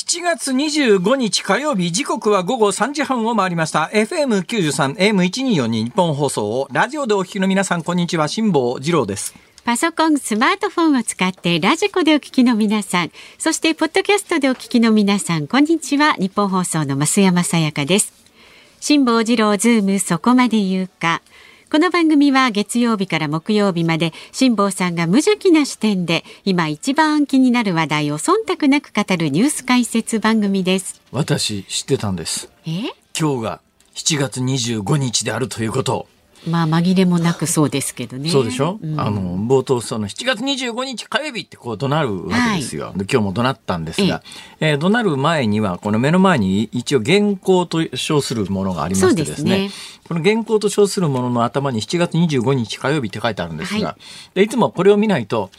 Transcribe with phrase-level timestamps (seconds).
[0.00, 16.14] 7月25日火曜日時刻は午後3時半を回りました FM93 AM1242 ニッポン放送をラジオでお聞きの皆さんこんにちは辛坊治郎ですパソコン、スマートフォンを使ってラジコでお聞きの皆さん、そしてポッドキャストでお聞きの皆さん、こんにちは。
[16.14, 18.14] ニッポン放送の増山さやかです。
[18.80, 21.20] 辛坊治郎ズームそこまで言うか。
[21.70, 31.00] この番組は月曜日から木曜日まで辛坊さんが無邪気な視点で今一番気になる話題を忖度なく語るニュース解説番組です。
[31.12, 32.50] 私知ってたんです。
[32.66, 32.90] え？
[33.16, 33.60] 今日が
[33.94, 35.96] 7月25日であるということ。
[35.98, 36.06] を
[36.46, 38.30] まあ紛れもなくそうですけどね。
[38.30, 38.98] そうでしょ、ん。
[38.98, 44.22] あの冒頭その7月25日火曜日ってこう怒鳴るわけですよ、で今日も怒鳴ったんですが、
[44.58, 49.34] えー怒鳴る前にはこの目の前に一応原稿と称するものがありましてですね。
[49.34, 53.96] そうですねこの原稿と称するものの頭に7月25日火曜日って書いてあるんですが、、は
[54.32, 54.34] い。
[54.34, 55.52] でいつもこれを見ないと、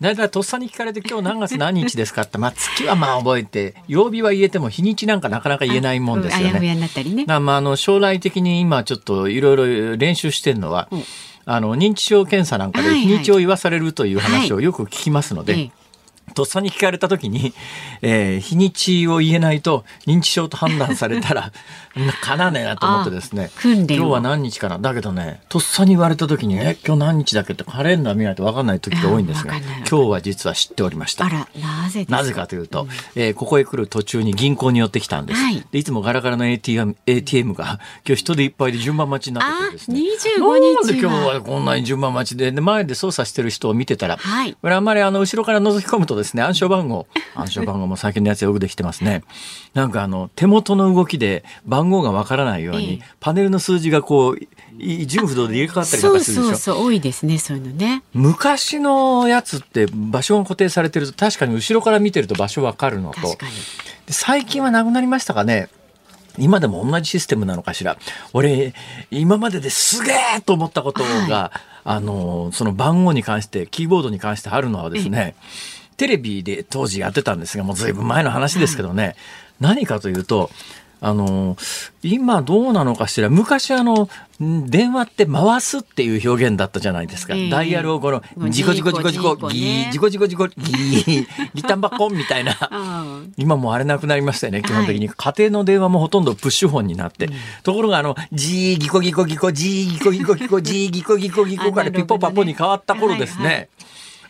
[0.00, 6.50] だいたいとっさに聞かれて今日何月何日ですかって、まあ月はまあ覚えて、曜日は言えても日にちなんかなかなか言えないもんですよね。
[6.50, 7.24] あやふやになったりね。
[7.26, 11.02] まああの将来的に今ちょっといろいろ練習してるのは、うん。
[11.44, 13.06] あの認知症検査なんかではいはい。
[13.08, 15.85] 日にちを言わされるという話をよく聞きますので、ええ
[16.36, 17.54] とっさに聞かれた時に、
[18.02, 21.50] えー日にちを言えないと認知症と判断されたら
[22.20, 23.50] かなわねえなと思ってですね。
[23.64, 24.78] 今日は何日かな。
[24.78, 31.24] だけどねとっさに言われた時にえ今日何日だっけってカレンダー見ないと分かんない時が多いんですが今日は実は知っておりました。
[31.24, 31.28] あ。
[31.30, 35.40] ら、なぜなぜかというと、えーここへ来る途中に銀行に寄ってきたんです。
[35.40, 35.64] はい。
[35.72, 40.00] でいつもガラガラの ATM, ATM が今日人でいっぱいで順番待ちになっててですね。
[40.00, 44.54] あ25日はなんで今日はこんなに順番待ちでで前で操作してる人を見てたら、はい。
[44.60, 47.06] これあんまりあの後ろから覗き込むとですね暗証番号。
[47.34, 49.22] 暗証番号も最近のやつよくできてますね。
[49.74, 53.08] なんかあの手元の動きで番号がわからないように、ええ。
[53.20, 54.38] パネルの数字がこう
[54.78, 56.50] い順不動で入れ替わったりとそうかするでしょ。
[56.50, 58.02] そうそう多いですねそういうのね。
[58.12, 63.36] 昔のやつって場所が固定されてると確かに後ろから見てると場所わかるのと。
[64.08, 65.68] 最近はなくなりましたかね。
[66.38, 67.96] 今でも同じシステムなのかしら。
[68.32, 68.74] 俺
[69.10, 71.50] 今までですげえと思ったことが、
[71.82, 75.34] あのその番号に関してキーボードに関してあるのはですね
[75.96, 79.16] テレビで当時やってたんですがもうずいぶん前の話ですけどね、
[79.60, 80.50] 何かというと
[81.00, 81.56] あの
[82.02, 83.28] 今どうなのかしら。
[83.28, 84.08] 昔あの
[84.42, 87.50] ん電話って回すっていう表現だったじゃないですか、ええ。
[87.50, 89.86] ダイヤルをこのもうジコジコジコジコジーコギね。
[89.88, 92.56] ージコジコジコギー ギタンバコンみたいな。
[92.60, 95.08] あ今もうあれなくなりましたよね、基本的に。
[95.08, 97.30] 家庭の電話もほとんどプッシュフォンになって。
[97.62, 103.68] ところが、あの、ジーギコギコギコ、ジーギコギコギコ、ジーギコギコギコからピポパポに変わった頃ですね。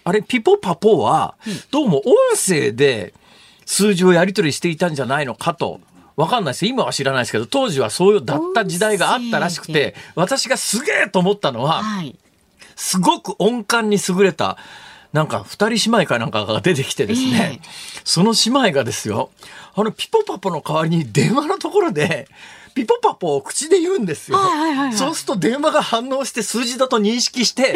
[0.07, 1.35] あれ、ピポパポは、
[1.73, 3.13] どうも音声で
[3.65, 5.81] 数字をやり取りしていたんじゃないのかと。
[6.15, 6.67] わかんないです。
[6.67, 12.17] 今は知らないですけど、当時はそういうだった時代があったらしくて、私がすげえと思ったのは、はい
[12.77, 14.59] すごく音感に優れた、
[15.13, 17.69] なんか二人姉妹かなんかが出てきてですね、え
[18.05, 19.31] その姉妹がですよ、
[19.75, 22.29] あのピポパポの代わりに電話のところで、
[22.75, 24.37] ピポパポを口で言うんですよ。
[24.37, 27.75] はいはいはいはいそうすると電話が反応して数字だと認識して、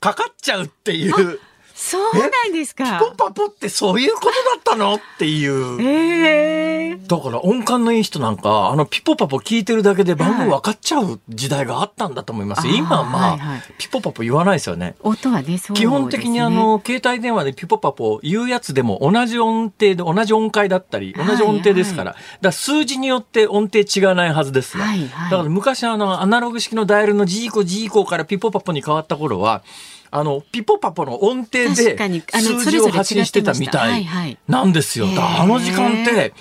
[0.00, 1.38] かかっちゃうっていう。
[1.82, 4.96] そうなんですピかポパポってそういうことだったの？
[4.96, 5.80] っていう。
[5.80, 12.66] ええだから音感のいい人なんか、あのピポパポ聞いてるだけで番号分かっちゃう時代があったんだと思います。
[12.66, 14.94] はい今はまあ、はいはいピポパポ言わないですよね。
[15.00, 24.84] 音はねそうね基本的にあの、携帯電話でピポパポ言うやつでも同じ音程で同じ音階だったり、はい同じ音程ですから、だから数字によって音程違わないはずですよ。
[24.84, 29.62] はいはいだから昔あの、アナログ式のダイヤルのジーコジーコからピポパポに変わった頃は、
[30.10, 31.96] あの、ピポパポの音程確で
[32.32, 34.06] 数字を発信してたみたい
[34.48, 35.06] なんですよ。
[35.16, 36.32] あの時間って、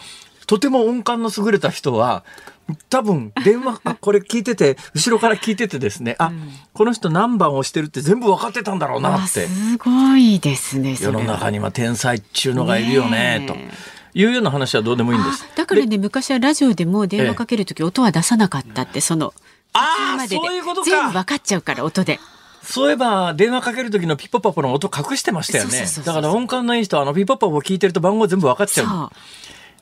[0.47, 2.23] とても音感の優れた人は、
[2.89, 6.31] 多分電話、あ、これ聞いてて、後ろから聞いててですね、あ、
[6.73, 9.47] この人何番をしてるって全部分かってたんだろうなあって。
[9.47, 13.47] すごいですね世の中には天才っちゅうのがいるよねねえ。
[13.47, 13.55] と
[14.13, 15.47] いうような話はどうでもいいんです。
[15.51, 15.57] あ。
[15.57, 19.33] だからね昔はラジオでも電話かけるとき音は出さなかったってその
[19.73, 20.89] ああそういうことか。
[20.89, 22.19] 全部分かっちゃうから音で
[22.63, 25.85] そういえば電話かける時のピポパポの音隠してましたよね。
[26.05, 29.09] だから音感のいい人はあのピポパポ聞いてると番号全部分かっちゃう。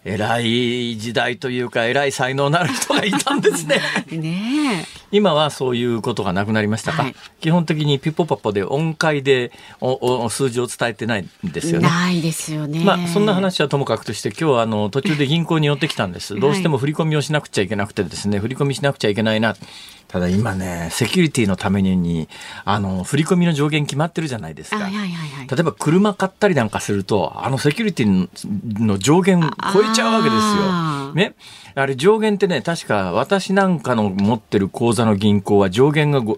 [0.03, 3.81] そ偉い時代というか偉い才能のある人がいたんですね。
[4.11, 11.88] う ね今はそういうことがなくなりましたか、はい基本的にピポパポで音階でおお数字を伝えてないんですえよね。
[11.88, 16.35] ないですよねまあ、そんな話はともかくとして、今日はあの途中で銀行に寄ってきたんです。
[16.39, 19.55] どうしても振り込みをしなくちゃいけなくてですね、振り込みしなくちゃいけないな。
[20.07, 22.29] ただ今ね、セキュリティのために、
[22.63, 24.77] あの、振り込みの上限決まってるじゃないですか。
[24.77, 28.27] はいはいはいはい例えば車買ったりなんかすると、あのセキュリティ
[28.83, 29.39] の上限
[29.73, 31.13] 超えちゃうわけですよ。
[31.13, 31.35] ね。
[31.75, 36.37] あれ上限ってね、確か私なんかの持ってる口座の銀行は上限が1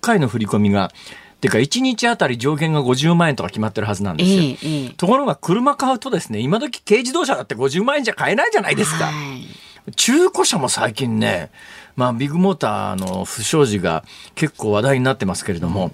[0.00, 0.86] 回の振り込みが
[1.36, 4.36] っていうか1日あたり上限が50万円とか決まってるはずなんですよ。
[4.36, 9.06] ええええところが車買うとですね今時軽自動車だって50万円じゃ買えないじゃないですか。
[9.06, 9.46] はい
[9.94, 11.50] 中古車も最近ね、
[11.96, 14.04] まあ、ビッグモーターの不祥事が
[14.34, 15.92] 結構話題になってますけれども、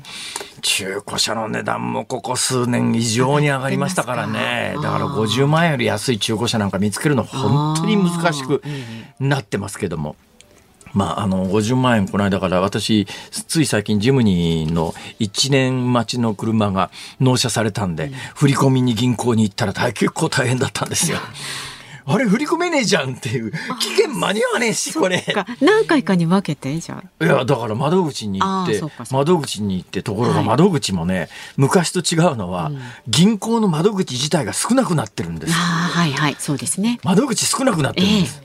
[0.61, 4.75] 中古車の値段もここ数年異常に上がりましたからね。
[4.83, 8.63] だから50万円より安い中古車なんか見つけるの本当に難しく
[9.21, 10.17] なってますけども。
[10.93, 21.19] まあ、あの、50万円この間から私、つい最近ジムニーの1年待ちの車が納車されたんで、振り込みに銀行に行ったら大結構大変だったんですよ。
[22.05, 23.53] あれ振り込めねえじゃんっていう。
[23.81, 25.21] 期限間に合わねえし、これ。
[25.21, 32.71] か何回かに分けてじゃあいや、だから窓口に行って窓口に行って、ところがはい窓口もね、昔と違うのは、
[33.09, 35.55] 銀行の窓口自体が少なくなってるんです。
[35.55, 38.43] ああはいはいそうですね窓口少なくなってるんです。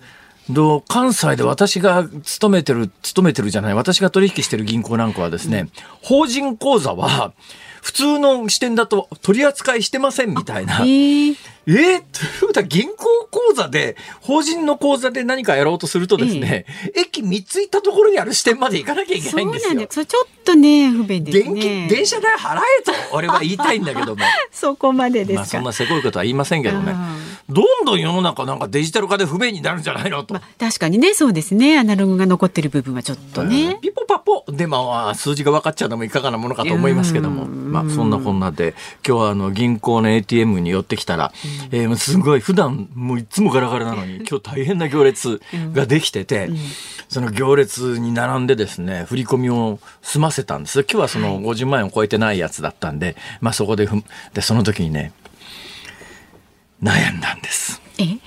[0.50, 5.69] どう関西で私が勤めてる、勤めてるじゃない、私が取引してる銀行なんかはですね、
[6.01, 7.33] 法人口座は、
[7.81, 10.80] 普通の視点だと取り扱いしてませんみたいな。
[10.81, 11.36] えー、
[11.68, 11.98] えー、とい
[12.44, 12.96] うことは銀行
[13.30, 16.66] 口座で、法人の口座で何かやろうとするとですね、
[16.96, 19.92] 駅3つ行ったところにある支店まで行かなきゃいけそないんですようなんで。
[19.92, 24.24] すちょっとね不便です電気、ね電車代払えと、俺は言いたいんだけども。
[24.52, 26.96] そこまでですか、まあそんなせこいことは言いませんけどね。
[27.49, 30.33] どんどん世の中なんかデジタル化で不便になるんじゃないのと。
[30.33, 31.13] まあ、確かにね。
[31.13, 31.77] そうですね。
[31.77, 37.71] アナログが残ってる部分はちょっとね、ピポパポでまあ数字が分かっちゃうのもいかがなものかと思いますけども、うん。
[37.71, 38.75] まあそんなこんなで
[39.07, 41.31] 今日はあの銀行の ATM に寄ってきたら、
[41.71, 45.41] えーすごい普段もういつもガラガラなのに今日大変な行列
[45.73, 46.49] ができてて、
[47.07, 50.81] その行列に並んでですね振り込みを済ませたんです。
[50.81, 53.88] 今日はその50万円を超えてないやつだったんで、まあそこで
[54.33, 55.13] でその時にね
[56.81, 57.81] 悩んだんです。
[57.97, 58.18] え？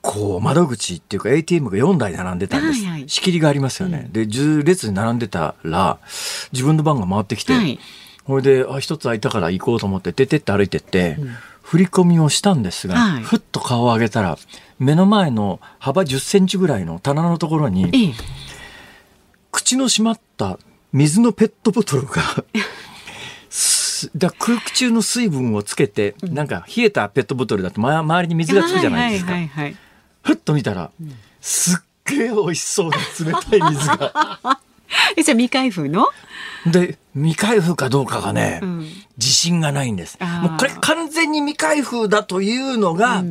[0.00, 3.08] こう窓口っていうか ATM が4台並んでたんです、はいはい。
[3.08, 5.98] 仕切りがありますよね、で10列に並んでたら
[6.52, 7.78] 自分の番が回ってきて、はい。
[8.24, 11.16] これであ一つ空いたから行こうと思ってててって歩いてって、
[11.62, 13.22] 振り込みをしたんですが、はい。
[13.22, 14.36] ふっと顔を上げたら
[14.78, 18.12] 目の前の幅10センチぐらいの棚のところにええ。
[19.52, 20.58] 口の閉まった
[20.92, 22.44] 水のペットボトルがす
[24.16, 29.32] だ空気中の水分をつけて、なんか冷えたペットボトルだとま周りに水がつくじゃないですか。
[29.32, 29.76] はいはいはいはい
[30.24, 30.90] ふっと見たら、
[31.42, 34.58] すっげえ美味しそうな冷たい水が。
[35.16, 36.08] えじゃあ未開封の？
[36.66, 38.80] で、未開封かどうかがね、ん。
[39.18, 40.18] 自信がないんです。
[40.42, 43.22] もうこれ完全に未開封だというのが、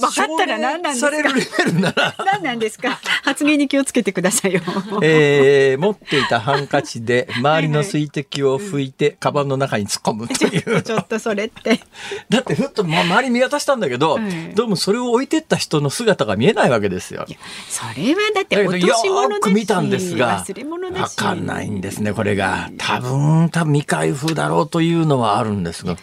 [0.00, 1.72] 分かったら何なんですか？
[1.72, 2.98] なら、 何なんですか？
[3.22, 4.60] 発言に気をつけてくださいよ。
[5.02, 10.82] えー持っていたハンカチで周りの水滴を拭いて、カバンの中に突っ込むという。
[10.82, 11.80] ちょっとそれって。
[12.28, 14.54] だってふっとま周り見渡したんだけど、はい。
[14.54, 17.26] どうもそれを置いてった人の姿が見えないわけですよ。
[17.68, 20.26] それはだって落とし物だしよーく見たんですが
[21.02, 21.16] わし。
[21.16, 22.70] かんないんですねこれが。
[22.78, 25.96] 多分多分未開封だろうというのはあるんですが。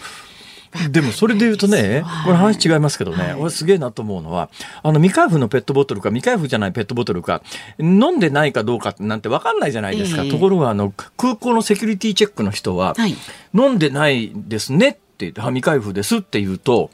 [0.89, 4.49] でもそれで言うとね、これ話違いますけどね、俺すげえなと思うのは、
[4.83, 7.41] あの未開封のペットボトルか未開封じゃないペットボトルか、
[7.79, 10.23] 飲んでないかどうかなんてわかんないじゃないですか。
[10.23, 10.31] ええ。
[10.31, 13.15] ところがあの空港のセキュリティチェックの人は、はい。
[13.53, 16.91] 飲んでないですねって言って、あ未開封ですって言うと、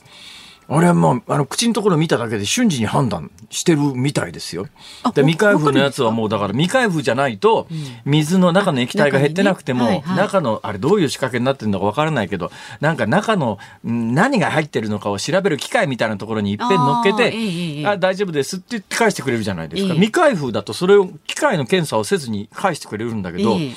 [0.68, 4.68] あれはまあ、あの、口のところ見ただけで瞬時に判断してるみたいですよ。
[5.13, 7.68] で、わ未開封のやつはもうだから未開封じゃないと、
[8.06, 10.04] 水の中の液体が減ってなくても、中にね。
[10.06, 10.25] はいはい。
[10.25, 19.93] 中の、あれどういう仕掛けになってるのかわからないけど、なんか中のん何が入ってるのかを調べる機械みたいなところにいっぺん乗っけて、あ、大丈夫ですって言って返してくれるじゃないですか。
[19.93, 19.96] ええ。
[19.96, 23.72] 未開封だとそれを機械の検査をせずに返してくれるんだけど、ええ。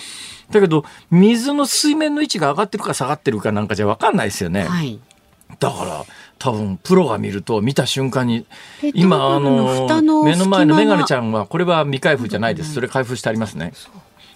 [0.50, 4.64] だけど、水の水面の位置が上がってるか下がってるかなんかじゃわかんないですよね。
[4.64, 4.98] はい。
[5.58, 6.04] だから
[6.38, 8.46] 多分プロが見ると見た瞬間に
[8.94, 13.72] 今あ蓋のの目の前のメガネちゃんはこれは未開封じゃないですそれ開封してありますね。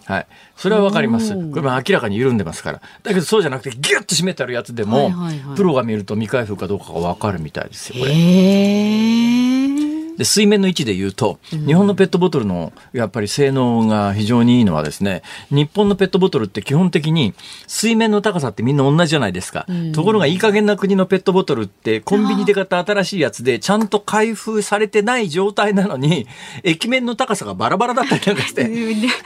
[0.06, 0.26] はい。
[0.56, 1.34] それはわかります。
[1.34, 2.82] うんこれは明らかに緩んでますから。
[3.02, 5.12] だけどそうじゃなくてギュッと締めてあるやつでも
[5.56, 9.59] プロが見ると未開封かどうかがわかるみたいですよこれ
[10.20, 17.32] で水面の位置で言うと、日本のペットボトルのやっぱり性能が非常にいいのはですね、日本のペットボトルって基本的に
[17.66, 19.64] 水面の高さってみんな同じじゃないですか。
[19.94, 26.26] ところがいい加減な国のペットボトルってコンビニで買った新しいやつでちゃんと開封されてない状態なのに、
[26.64, 28.66] 液面の高さがバラバラだったりなんかして、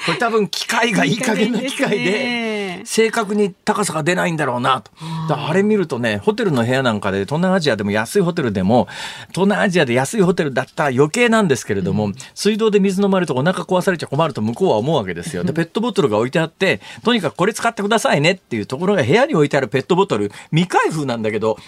[0.07, 4.93] これ多分機械がいい加減な機械で、正確に高さが出ないんだろうなと。
[5.37, 8.87] あれ見るとね、ホテルの部屋なんかで、東南アジアでも安いホテルでも、
[9.31, 15.45] 東南アジアで安いホテルだったら余計なんですけれども、水道で水飲まれるとお腹壊されちゃ困ると向こうは思うわけですよ。
[15.45, 21.59] で、ペットボトルが置いてあって、とにかくこれ使ってくださいねっていうところが部屋に置いてあるペットボトル、未開封なんだけど、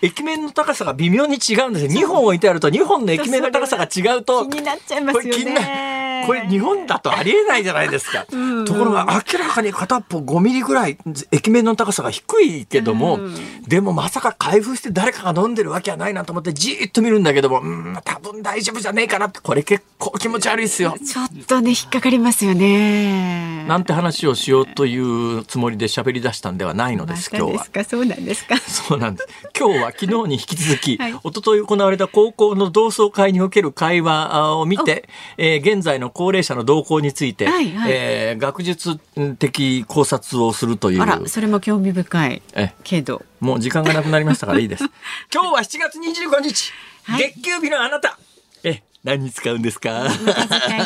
[0.00, 2.02] 液面の高さが微妙に違うんですよ。
[2.02, 8.26] 2本置いてあると2本の液面の高さが違うと、気になっちゃいますよねこれ日本だとありえないじゃないですか。
[8.30, 10.98] うんうん、ところが明らかに片っぽ5ミリぐらい
[11.30, 20.94] 液面の高さが低いけども、うん、でもまさか開封して誰かが飲んでるわけはないなと思ってじーっと見るんだけども、うん、多分大丈夫じゃねえかなって、これ結構気持ち悪いですよ。
[20.98, 23.64] ちょっとね、引っかかりますよね。
[23.66, 27.84] なんて話をしようというつもりで喋り出したんではないのです、今日は。
[27.84, 28.56] そうなんですか。
[28.58, 29.28] そうなんです。
[29.58, 38.98] 今日は昨日に引き続き、 はい、一昨日行われた高校の同窓会における会話を見て、えー、現在の高齢者の動向について、はいはい、えー、学術
[39.38, 41.02] 的考察をするという。
[41.02, 42.42] あら、それも興味深い。
[42.54, 43.22] えけど。
[43.40, 44.84] もう時間がなくなりましたからいいです。
[45.32, 46.72] 今日は7月25日、
[47.04, 48.18] はい、月給日のあなた。
[48.64, 50.10] え、何に使うんですか？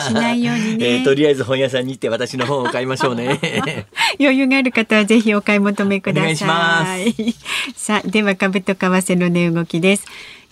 [0.07, 3.41] しないようにね、 えー、とりあえず本屋さんに行って私の本を買いましょうね。
[4.21, 7.09] 余裕がある方はぜひお買い求めください。
[7.11, 7.35] い
[7.75, 10.05] さあ、では株と為替の値動きです。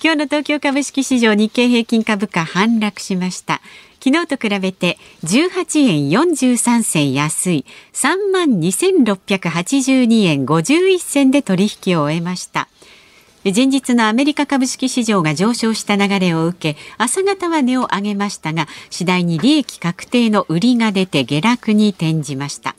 [0.02, 3.60] 今日の東京株式市場日経平均株価反落しました。
[4.02, 7.66] 昨日と比べて18円43銭安い。
[7.92, 12.68] 3万2682円51銭で取引を終えました。
[13.44, 22.76] 前日のアメリカ株式市場が上昇した流れを受け朝方は値を上げましたが次第に利益確定の売りが出て下落に転じました。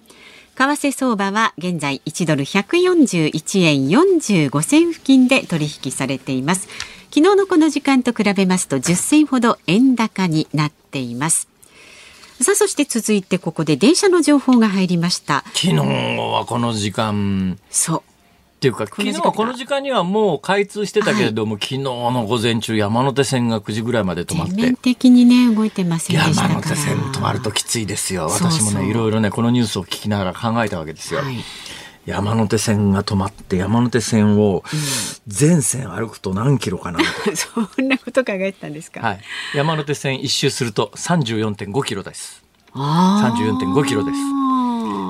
[0.56, 6.68] 為替相場は現在1ドル141円45銭付近で取引されています。
[7.14, 11.48] 昨日のこの時間と比べますと10銭ほど円高になっています。
[12.42, 15.44] さあそして続いてここで電車の情報が入りました。
[15.54, 17.60] 昨日はこの時間。
[17.70, 17.98] そう。
[17.98, 24.54] っていうか、昨日はこの時間にはもう開通してたけれども、はい、昨日の午前中、山手線が9時ぐらいまで止まって。
[24.54, 28.28] 全面的にね、動いてませんでした山手線止まるときついですよ。
[28.28, 31.22] 私もね、いろいろね、このニュースを聞きながら考えたわけですよ。
[31.22, 31.44] はい
[32.06, 34.64] 山手線が止まって山手線を
[35.28, 37.48] 全線歩くと何キロかな、うん、そ
[37.82, 39.22] んなこと考えてたんですか、はい、
[39.56, 42.44] 山手線一周すると34.5キロです。
[42.74, 44.18] 34.5キロです。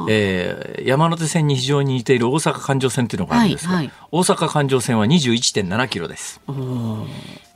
[0.10, 6.41] えー、山手線に非常に似ている大阪環状線というのがあるんですが、はいはい、大阪環状線は21.7キロです。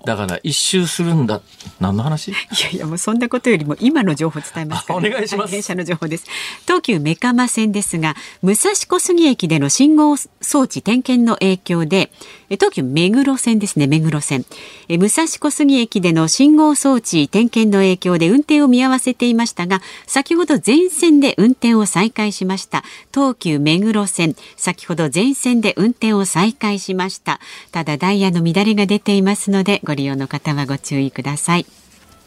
[0.05, 1.41] だから一周するんだ。
[1.79, 2.31] 何の話？
[2.31, 2.33] い
[2.63, 5.51] やいやもうそんなことよりも今の情報伝えます、ね、お願いします。
[5.51, 6.25] 電車の情報です。
[6.63, 12.12] 東急メカマ線ですが、武蔵小杉駅での信号装置点検の影響で、
[12.50, 14.45] 東急目黒線ですね、目黒線。
[14.88, 22.83] 武蔵小杉駅での信号装置点検の影響で運転を見合わせていましたが、先ほど全線で運転を再開しました。
[23.13, 27.39] 東急目黒線、先ほど全線で運転を再開しました。
[27.71, 31.66] ただダイヤの乱れが出ていますので、ご利用の方はご注意ください。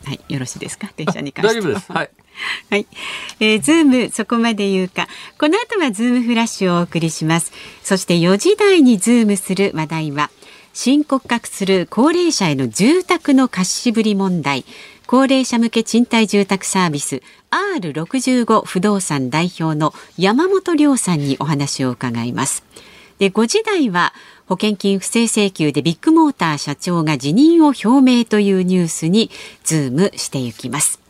[0.05, 0.91] はい、よろしいですか？
[0.97, 1.93] 電車に関して大丈夫です。
[1.93, 2.11] はい。
[2.71, 2.87] はい、
[3.41, 5.09] えー、ズームそこまで言うか。
[5.39, 7.53] この後はズームフラッシュをお送りします。
[7.83, 10.31] そして4時台にズームする話題は
[10.73, 14.65] 深刻化する高齢者への住宅の貸し渋り問題。
[15.09, 22.63] 高齢者向け賃貸住宅サービス R65 不動産代表の山本亮さんにお話を伺います。
[23.19, 24.13] で5時台は
[24.47, 29.31] 保険金不正請求でビッグモーター社長が辞任を表明というニュースに
[29.65, 31.01] ズームしていきます。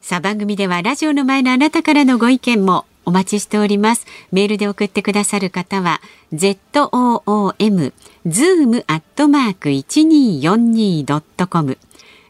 [0.00, 4.06] さあ番組ではラジオの前のあなたからのご意見もお待ちしております。
[4.30, 6.00] メールで送ってくださる方は
[6.32, 7.92] zoom
[8.26, 11.76] zoom アットマーク 1242.com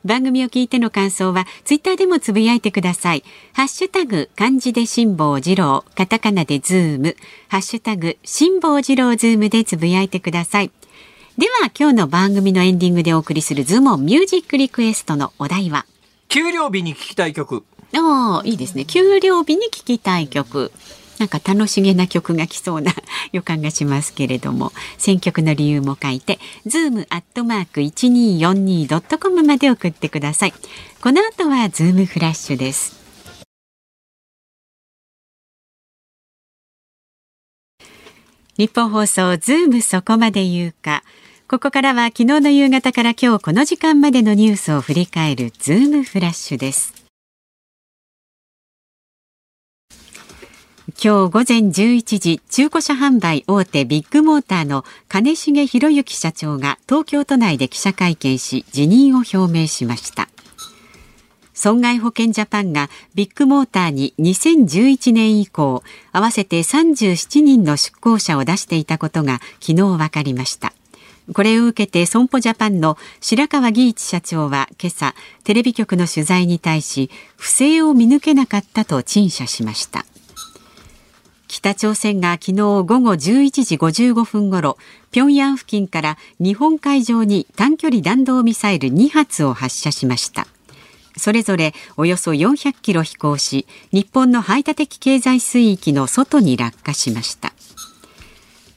[0.05, 3.25] 番組を聞いての感想はツイッターでもつぶやいてください。
[3.53, 7.17] ハッシュタグ漢字で辛坊治郎、カタカナでズーム、
[7.49, 10.71] ハッシュタグ辛坊治郎ズームでつぶやいてください。
[11.39, 15.87] では今日の番組のエンディングでお送りするズームミュージックリクエストのお題は？
[16.29, 17.65] 給料日に聞きたい曲。
[17.95, 18.85] ああ、いいですね。
[18.85, 20.73] 給料日に聞きたい曲。
[21.23, 22.93] なんか楽しげな曲が来そうな
[23.31, 30.53] 予感がしますけれども選曲の理由も書いて zoom アットマーク 1242.com まで送ってください。
[31.01, 33.01] この後はズームフラッシュです。
[38.59, 41.05] ニッポン放送ズームそこまで言うか。
[41.47, 47.02] ここからは昨日の夕方から今日この時間までのニュースを振り返るズームフラッシュです。
[51.05, 60.29] 今日午前11時中古車販売大手ビッグモーターの兼重宏行社長が東京都内で記者会見し辞任を表明しました。
[61.55, 65.83] 損害保険ジャパンがビッグモーターに2011年以降
[66.13, 70.73] 合わせて37人の出向者を出していたことが昨日分かりました。
[71.35, 80.07] これを受けて損保ジャパンの白川義一社長は今朝テレビ局の取材に対し不正を見抜けなかったと陳謝しました。
[81.53, 84.79] 北朝鮮が昨日午後11時55分ごろ
[85.11, 90.47] 平壌付近から日本海上に短距離弾道ミサイル2発を発射しました。
[91.15, 97.53] それぞれおよそ400キロ飛行し日本の排他的経済水域の外に落下しました。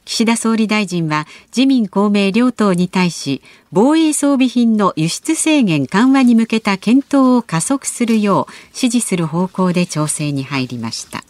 [0.04, 3.40] 岸田総理大臣は自民公明両党に対し
[3.72, 11.24] 防衛装備品の輸出制限緩和に向けた検討を加速するよう指示する方向で調整に入りました。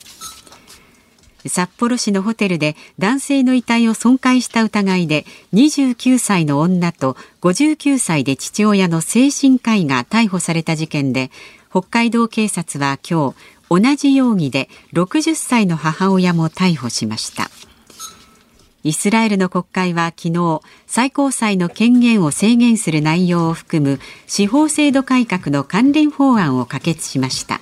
[1.49, 5.25] 札幌市のホテルで男性の遺体を損壊した疑いで
[5.55, 11.31] 29歳の女と59歳で父親の精神科医が逮捕された事件で
[11.71, 13.37] 北海道警察は今日
[13.69, 17.51] 同じ容疑で60歳の母親も逮捕しました。
[18.87, 23.99] イスラエルの国会は昨日最高裁の権限を制限する内容を含む
[24.29, 27.61] 司法制度改革の関連法案を可決しました。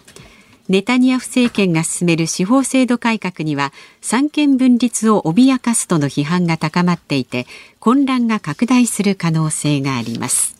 [0.68, 7.46] ネタニヤフ政権が進める司法制度改革には三権分立を脅かすとの批判が高まっていて
[7.80, 10.54] 混乱が拡大する可能性があります。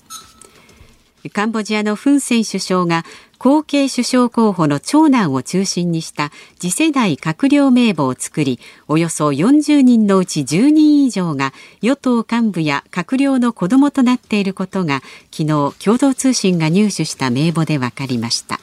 [1.33, 3.03] カンボジアのフン・セン首相が
[3.39, 15.47] 後継首相候補の長男を中心にした次世代閣僚名簿を作りおよそ40人のうち10人以上が与党幹部や閣僚の子供となっていることが昨日
[15.83, 18.61] 共同通信が入手した名簿で分かりました。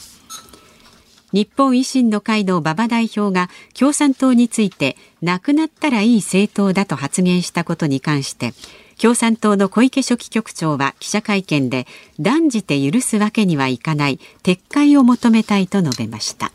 [1.33, 8.53] 日本維新の会の馬場代表が共産党についてなくなったらいい政党だと発言したことに関して
[9.01, 11.87] 共産党の小池書記局長は記者会見で
[12.19, 16.50] 断じて許すわけにはいかない撤回を求めたいと述べました。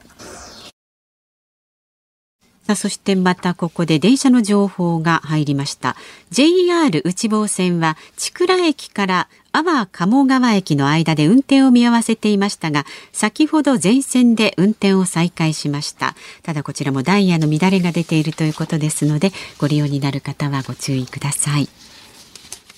[2.67, 5.95] さそしてまたここで電車の情報が入りました。
[6.31, 16.17] JR 内房線は千倉駅から阿波鴨川駅の間で運転を見合わせていましたが先ほど全線で運転を再開しました。
[16.43, 21.69] ただこちらもダイヤの乱れが出ているということですのでご利用になる方はご注意ください。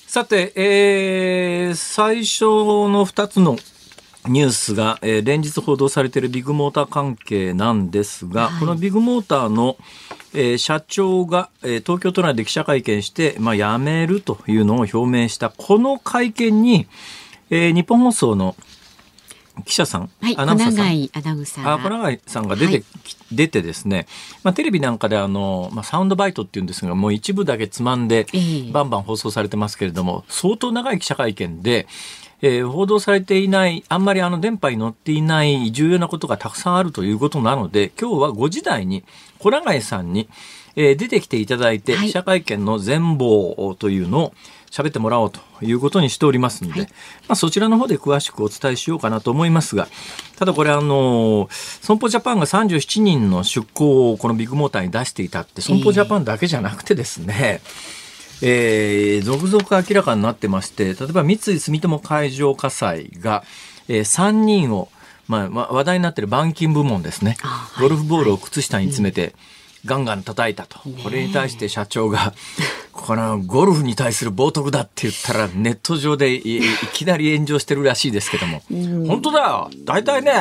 [0.07, 3.57] さて、えー、最初の2つの
[4.29, 9.77] ニュースが、えー、連日報道されているビッグモーター関係なんですが、はい、このビッグモーターの、
[10.35, 16.87] えー、社長が、えー、東京都内で記者会見して、まあ、辞めるというのを表明したこの会見に、
[17.51, 18.55] えー、日本放送の
[19.65, 22.85] 記者さん、はい、アナウンサーさんアナウンサーあ小永さんが出て、はい、
[23.33, 24.07] 出てですね、
[24.43, 28.27] まあ、テレビなんかであの、まあ、サウンドバイトっていうんですがもう一部だけつまんで、
[28.73, 31.87] バンバン放送されてますけれども相当長い記者会見で
[32.41, 39.05] えー、報道されていない、あんまりあの電波に乗っていない重要なことがたくさんあるということなので、今日は5時台に
[39.39, 40.29] 小永井さんに、
[40.77, 44.35] えー、出てきていただいて、記者会見の全貌というのを
[44.71, 46.91] 喋ってもらおうということにしておりますので、はい、
[47.27, 49.89] まあ、そちらの方で詳しくお伝えしようかなと思いますが、
[50.37, 57.98] ただこれあの、損保ジャパンが37人の出向をこのビッグモーターに出していたって、損保ジャパンだけじゃなくてですね、えー
[58.43, 63.45] えー、続々明らかになってまして、例えば三井住友海上火災が、
[63.89, 64.89] えー、3人を、
[65.27, 67.37] まあ、話題になっている板金部門ですね、
[67.81, 69.35] ゴルフボールを靴下に詰めて、
[69.85, 70.79] ガンガン叩いたと。
[71.03, 72.35] これに対して社長が、
[72.93, 78.63] このゴルフに対する冒涜だって言ったらネット上でいきなり炎上してるらしいですけども、
[79.07, 79.71] 本当だよ。
[79.85, 80.33] 大体ね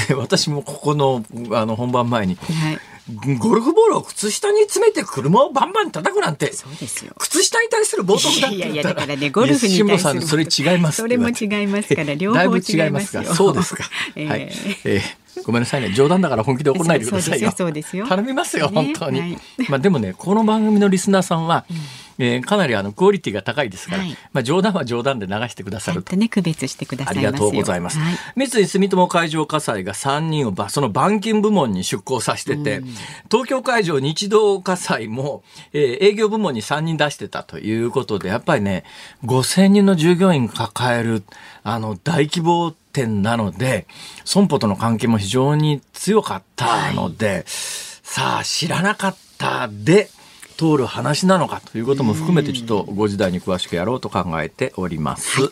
[0.00, 2.89] って私もここのあの本番前に、はい
[3.38, 7.12] ゴルフボールを靴下に詰めて車をバンバン叩くなんて、そうですよ。
[7.18, 8.56] 靴下に対する冒涜だって。
[8.56, 10.22] いやいや、だからね、ゴルフに対する。
[10.22, 11.02] それ違います。
[11.02, 13.24] それも違いますから、両方違いますが。
[13.24, 13.84] そうですか。
[14.16, 14.40] えー、はい。
[14.84, 15.92] えーごめんなさいね。
[15.92, 17.52] 冗談だから本気で怒らないでくださいよ。
[17.52, 19.20] 頼みますよ、本当に。
[19.20, 19.38] はい、
[19.68, 21.76] まあでもねこの番組のリスナーさんは、うん。
[22.20, 26.14] えー、かなりあのクオリティが高いですから、はい、まあ冗談は冗談で流してくださると。
[26.16, 27.98] ね区別してくださいありがとうございます。
[27.98, 32.88] はい、三井住友海上火災が3人をその板金部門に出向させてて、うん、
[33.30, 38.84] 東京海上日動火災も、えー、営業部門に3人出してたということでやっぱりね
[39.24, 41.22] 5000人の従業員抱える
[41.62, 43.86] あの大規模店なので
[44.24, 50.10] 損保との関係も非常に強かったので、はい、さあ知らなかったで
[50.56, 55.40] 通る話なのかということも含めてちょっと5時台に詳しくやろうと考えております。
[55.40, 55.50] はい、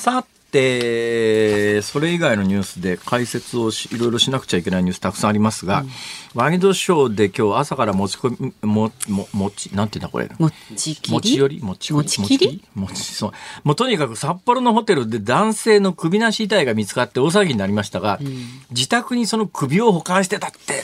[0.00, 0.24] さ
[0.56, 5.90] て、それ以外のニュースで解説をいろいろしなくちゃいけないニュースたくさんありますが、うん、
[6.34, 10.30] ワニドショーで今日朝から持ち込み、も、も、もち、なんていうんだこれ？
[10.38, 11.12] 持ちきり？
[11.12, 11.60] 持ち寄り？
[11.62, 12.64] 持ち持ちきり？
[12.74, 13.32] 持ち、そう。
[13.64, 18.28] もうとにかく札幌のホテルで男性の首なし遺体が見つかって大騒ぎになりましたが、うん、
[18.70, 20.82] 自宅にその首を保管してたって、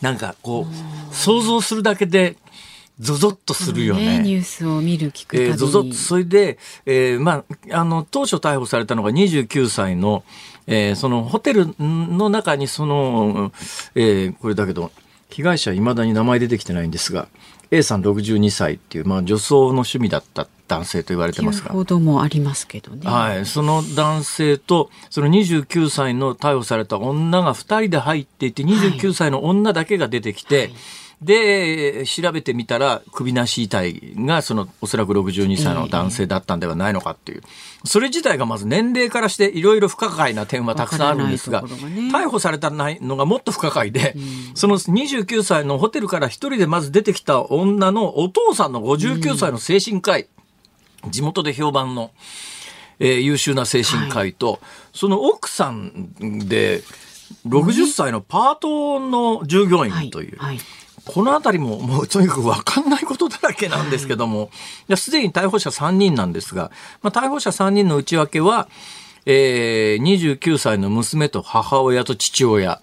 [0.00, 2.36] なんかこう、想像するだけで
[3.00, 4.18] ゾゾッとするよね。
[4.18, 5.50] ねニュースを見る聞くたびに。
[5.50, 5.96] えー、ゾゾッと。
[5.96, 10.24] それで、えー、まあ、あの、当初逮捕されたのが29歳の、
[10.66, 13.52] えー、そのホテルの中にその、
[13.94, 14.90] えー、これだけど、
[15.30, 17.28] 被害者いまだに名前出てきてないんですが、
[17.70, 21.70] A さん62歳っていう、まあ、女装の趣味だった男性と言われてますが。
[21.70, 23.08] 報道もありますけどね。
[23.08, 23.46] はい。
[23.46, 30.74] その男性と、その29歳の逮捕された女が2人で入っていて、29歳の女だけが出てきて、はい
[31.20, 37.42] で、調べてみたら、首なし遺体が、その、おそらく62歳の男性だったんではないのかっていう。
[37.84, 41.68] それ自体がまず年齢からしていろいろ不可解な点はたくさんあるんですが、ね、
[42.12, 50.28] 逮捕されたのがもっと不可解で、うん、その29歳のホテルから一人でまず出てきた女のお父さんの59歳の精神科医、
[51.04, 52.10] うん、地元で評判の、
[52.98, 54.60] えー、優秀な精神科医と、はい、
[54.92, 56.14] その奥さん
[56.48, 56.82] で、
[57.46, 60.56] 60歳のパートの従業員という、はい。
[60.56, 60.64] はい
[61.08, 64.50] この辺りももうとにかく分かんないことだらけなんですけども、
[64.94, 66.70] すでに逮捕者3人なんですが、
[67.02, 68.68] まあ、逮捕者3人の内訳は、
[69.24, 72.80] えー、29歳の娘と母親と父親っ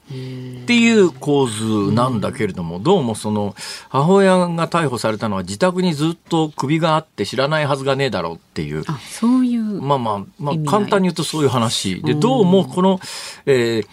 [0.66, 3.56] ていう構図なんだけれども、どうもその
[3.90, 8.84] 母親が逮捕されたのは自宅にずっと首があって知らないはずがねえだろうっていう。
[8.88, 9.64] あ、そういう。
[9.64, 12.02] まあまあ、まあ簡単に言うとそういう話。
[12.02, 13.00] で、どうもこの、
[13.46, 13.88] えー、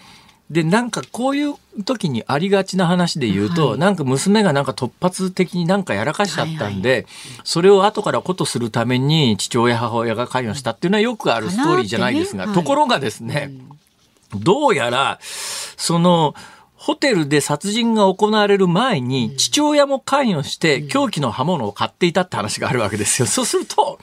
[0.52, 7.06] で、なんかこういう時にありがちな話で言うと、はい、なんか娘がなんか突発的になんかやらかしちゃったんで、はいはい、
[7.42, 13.50] それを後からことするために父親母親が関与したっていうのはよくあるストーリーじゃないですが、ねはい、ところがですね、
[14.34, 16.34] うん、どうやら、その、
[16.74, 23.26] ホテルで殺人が行われる前に、父親も関与して凶器の刃物を買っていたって話があるわけですよ。
[23.26, 24.00] そうすると、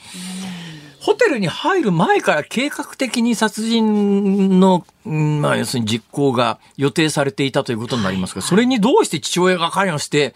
[1.00, 10.36] ホテルに入る前から計画的に殺人の、まあ、要するに実行が予定されていたということになりますが、それにどうして父親が関与して、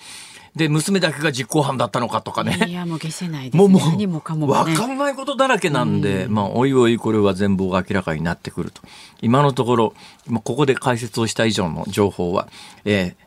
[0.55, 2.65] で、娘だけが実行犯だったのかとかね。
[2.67, 3.59] いや、もう消せないです、ね。
[3.59, 8.81] もう、ももかも、ね、わかんないことだらけなんで、うん、まあ、おいおいこれは全貌が明らかになってくると。
[9.21, 9.93] 今のところ、
[10.43, 12.47] ここで解説をした以上の情報は、
[12.85, 13.25] えー、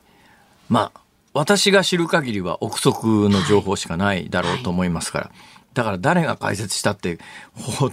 [0.68, 1.00] まあ、
[1.34, 5.24] 私が知る限りは憶測の情報しかないだろうと思いますから。
[5.26, 7.18] はいはいだから誰が解説したって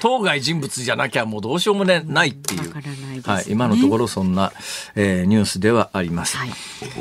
[0.00, 4.52] 当該人物じゃなきゃもうどうしようもないっていう、ね、はい、今のところそんな、
[4.94, 6.50] えー、ニュースではあります、はい、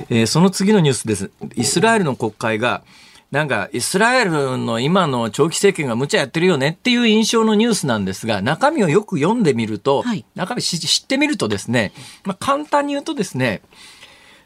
[0.10, 1.32] えー、その次のニュースです。
[1.56, 2.82] イスラエルの国会が
[3.30, 11.92] なんかイスラエルの今の長期政権が無茶やってるよねっていう印象のニュースなんですが中身をよく読んでみると、はい、中身知ってみるとですね、
[12.24, 13.62] まあ、簡単に言うとですね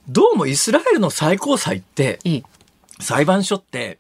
[0.08, 2.20] どうもイスラエルの最高裁って、
[3.00, 4.00] 裁判所って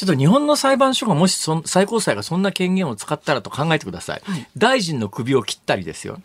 [0.00, 4.22] ちょっと日本の裁判所がもしそ最高裁がそんな権限を使ったらと考えてください。
[4.24, 6.22] はい、大臣の首を切ったりですよ。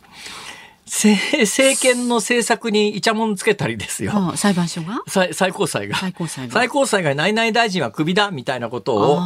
[0.85, 4.31] 政権の政策にイチャモンつけたりですよ。
[4.37, 5.03] 裁判所が？
[5.07, 5.97] 最高裁が。
[5.97, 6.53] 最高裁が。
[6.53, 9.19] 最高裁が内々大臣は首だみたいなことを、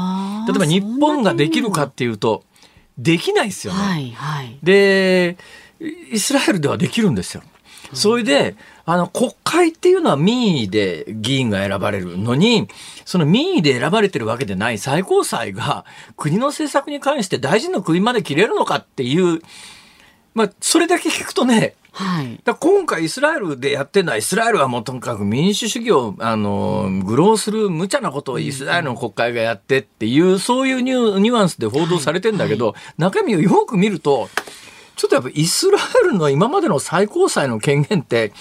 [0.48, 2.44] 例えば日本ができるかっていうと、
[2.98, 3.80] できないですよね。
[3.80, 5.38] はいはい、で、
[5.80, 7.44] イスラエルではできるんですよ。
[7.94, 12.68] それで、あの、国会っていうのは民意で議員が選ばれるのに、
[13.06, 19.42] その民意で選ばれてるわけでない最高裁が国の政策に関して大臣の首まで切れるのかっていう、
[20.36, 34.30] まあ、それだけ聞くとね、はい、だ今回イスラエルでやってるのはイスラエルはもうとにかく民主主義をあの愚弄する無茶なことをイスラエルの国会がやってっていうそういうニュニュアンスで報道されてんだけど、はいはい、中身をよく見ると
[35.00, 38.34] ちょっとやっぱイスラエルの今までの最高裁の権限って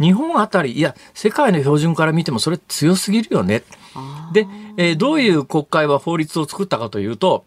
[0.00, 3.64] 日本あたりいや世界の標準から見てもそれ強すぎるよね。
[4.32, 4.46] で、
[4.78, 7.44] えー、どういう国会は法律を作ったかというと、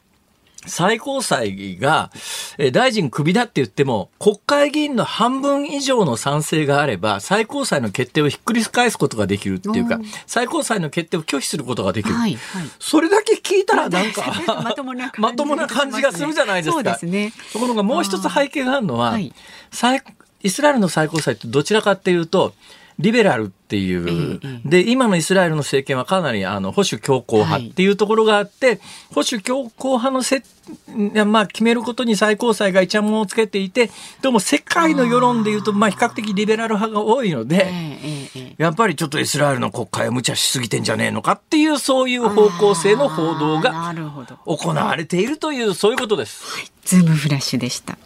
[0.66, 2.12] 最高裁が、
[2.58, 12.16] えー、大臣クビだって言っても、国会議員の半分以上の賛成があれば、最高裁の決定をひっくり返すことができるっていうか、最高裁の決定を拒否することができる。
[12.16, 14.24] はいはい、それだけ聞いたらなんか
[14.64, 16.96] まともなまともな感じがするじゃないですか。
[16.96, 17.34] すね。
[17.52, 19.34] ところがもう一つ背景があるのは、はい、
[20.44, 22.54] イスラエルの最高裁ってどちらかっていうと、
[23.00, 28.80] リベラルっていう、で、今のイスラエルの政権はかなりあの保守強硬派っていうところがあって、はい、
[29.14, 30.44] 保守強硬派のせ、
[31.26, 33.90] まあ、決めることに最高裁がイチャモンをつけていて、
[34.22, 37.74] でも世界の世論でいうと、まあ、比較的リベラル派が多いので、
[38.58, 43.94] やっぱりちょっとイスラエルの国会は無茶しすぎてんじゃねえのかっていう、そういう方向性の報道が
[44.46, 46.44] 行われているという、そういうことです。
[46.60, 47.98] はい、ズームフラッシュでした。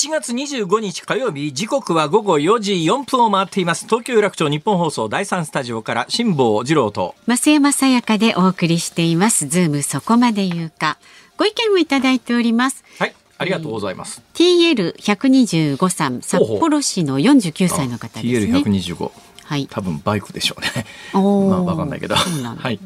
[0.00, 10.96] 7月25日火曜日時刻は午後4時4分を回っています東京有楽町ニッポン放送第3スタジオから辛坊治郎と増山さやかでお送りしていますズームそこまで言うか
[11.36, 14.20] ご意見をいただいておりますはいありがとうございます。
[14.34, 18.58] TL125 さん、札幌市の49歳の方ですね。
[18.58, 19.10] TL125。
[19.50, 20.86] はい多分バイクでしょうね。
[21.12, 22.16] まあわかんないけど。
[22.16, 22.78] そうなんだはい。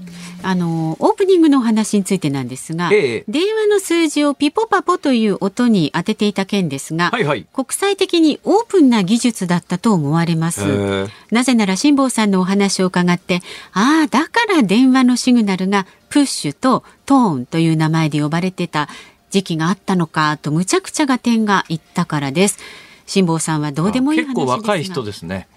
[0.43, 7.45] あのオープニングのお話についてなんですが、ええ電話の数字をピポパポという音に当てていた件ですが、はいはい。
[7.53, 11.11] 国際的にオープンな技術だったと思われます。
[11.31, 13.43] なぜなら辛坊さんのお話を伺って、
[13.75, 18.89] ああ、だから電話のシグナルがプッシュとトーンという名前で呼ばれてた
[19.31, 22.59] 時期があったのかとむちゃくちゃが点が言ったからです。
[23.07, 24.45] 辛坊さんはどうでもいい話ですが。
[24.45, 25.49] 結構若い人ですね。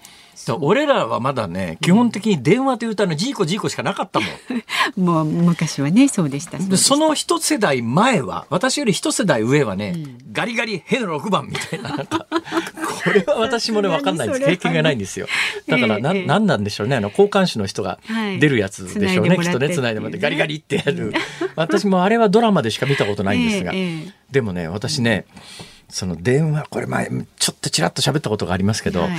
[0.60, 4.28] 俺らはまだね、基本的に電話というとあのジーコジーコしかなかったもん。
[5.04, 6.58] もう昔はね、そうでした。
[6.58, 9.94] そしたその一世代前は、私より一世代上はね、
[10.32, 12.26] ガリガリヘの6番みたいな、なんか、
[13.04, 14.44] これは私もね、わかんないんです。
[14.44, 15.26] 経験がないんですよ。
[15.66, 16.96] だから、な、ええなんなんでしょうね。
[16.96, 19.36] あの、交換手の人がはい出るやつでしょうね。
[19.36, 21.12] きっとね、繋いでもらってっていうね繋いでもらって、ガリガリってやる。
[21.56, 23.76] 私もあれはドラマでしか見たことないんですがえ。
[23.76, 25.24] えええでもね、私ね、
[25.88, 29.10] その電話、これ前、ちょっとちらっと喋ったことがありますけど、はい。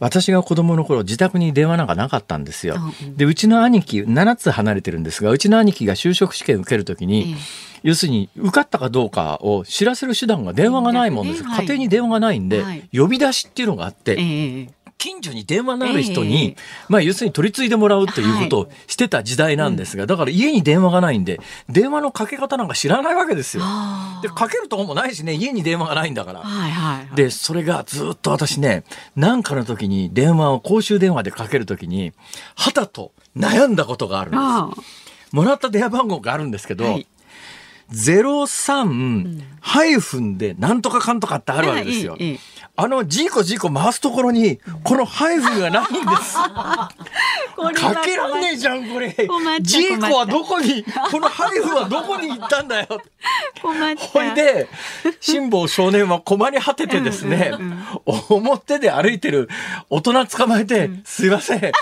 [0.00, 2.76] 私が子供の頃、自宅に電話なんかなかったんですよ。
[3.16, 7.36] で、うちの兄貴、7つ離れてるんですが、うちの兄貴が就職試験受けるときに、ええ。
[7.82, 11.44] 要するに受かったかどうかを知らせる手段が電話がないもんです。
[11.44, 11.66] はい。
[11.66, 12.88] 家庭に電話がないんで、はい。
[12.92, 16.56] 呼び出しっていうのがあって、ええ近所に電話のある人えに、え
[16.88, 23.62] まあ要するに取り継いでもらうということをしてた時代なんですが、だから家に電話がないんで、電話のかけ方なんか知らないわけですよ。
[23.64, 26.42] あで、かけるとこもないしね、家に電話がないんだからあ。
[26.44, 27.16] はいはいはい。
[27.16, 32.12] で、それがずっと私ね、なんかの時に電話を公衆電話でかける時に、
[32.54, 34.40] はたと悩んだことがあるんです。
[34.42, 34.70] あ
[35.32, 37.06] もらった電話番号があるんですけど、はい
[37.92, 42.16] 03ハイフンでなんとかかんとかってあるわけですよ。
[42.18, 42.38] ええええ
[42.78, 46.34] あのジーコジーコ回すところに、このハイフンがないんです。
[46.36, 46.90] か
[48.04, 49.14] けらんねえじゃん、これ。
[49.62, 53.00] ジーコはどこに、このハイフンはどこに行ったんだよ。
[53.62, 54.68] ほいで、
[55.20, 57.52] 辛坊少年は困り果ててですね、
[58.28, 59.48] 表で歩いてる
[59.88, 61.72] 大人捕まえて、すいません、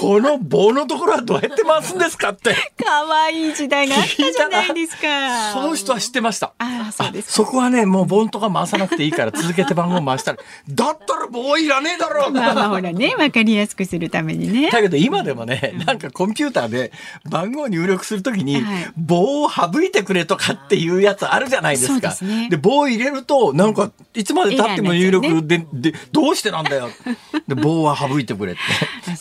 [0.00, 2.54] この棒のところはどうやって回すんですかって。
[2.82, 5.52] 可愛い時代があったじゃないですか。
[5.52, 6.54] その人は知ってました。
[6.58, 7.32] ああ、そうですか。
[7.34, 10.37] そこはね、もう盆とか回さなくていいから続けて番号回したら、
[10.68, 12.30] だったら棒いらねえだろう。
[12.32, 14.70] まあまあほらね、わかりやすくするためにね。
[14.70, 16.92] だけど今でもね、なんかコンピューターで
[17.28, 22.08] 番号入力するときにはい、棒を省いてくれとかっていうやつあるじゃないですそうか。
[22.08, 22.48] ですね。
[22.60, 26.90] 棒を入れると、なんか、いつまで経っても入力で、で、どうしてなんだよ。
[27.46, 28.60] で、棒は省いてくれって。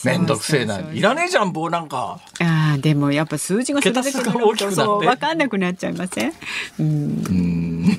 [0.03, 0.79] めんどくせえな。
[0.93, 2.19] いらねえじゃん、棒なんか。
[2.39, 5.07] ああ、でもやっぱ数字がそれだけ大きくなって。
[5.07, 6.33] わかんなくなっちゃいません。
[6.79, 7.97] うん。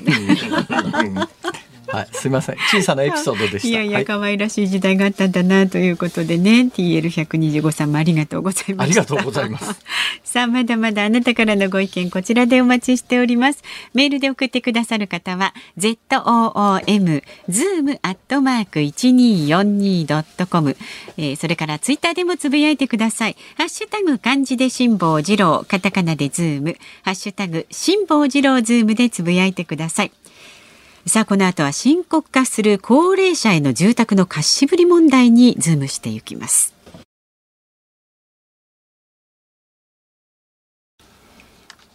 [1.88, 2.56] はい、すいません。
[2.70, 3.68] 小さなエピソードでした。
[3.68, 9.02] いやいや、はい可愛らしい時代があったんだなということでね、TL125 さんもありがとうございました。
[9.02, 9.74] ありがとうございます。
[10.24, 13.62] さあ、まだまだあなたからのご意見、こちらでお待ちしております。
[13.94, 20.76] メールで送ってくださる方は、zoom、zoom アットマーク 1242.com、
[21.16, 23.36] えー、それからツイッターでもつぶやいてください。
[23.56, 30.12] ハッシュタグ漢字で辛抱二郎、カタカナでズーム、ハッシュタグ辛坊治郎ズームでつぶやいてください。
[31.06, 36.74] さあこの後は深刻化する高齢者への住宅の貸しぶり問題にズームしていきます。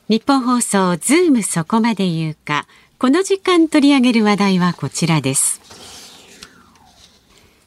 [0.10, 2.68] ニッポン放送ズームそこまで言うか。
[3.00, 5.62] この時間取り上げる話題はこちらです。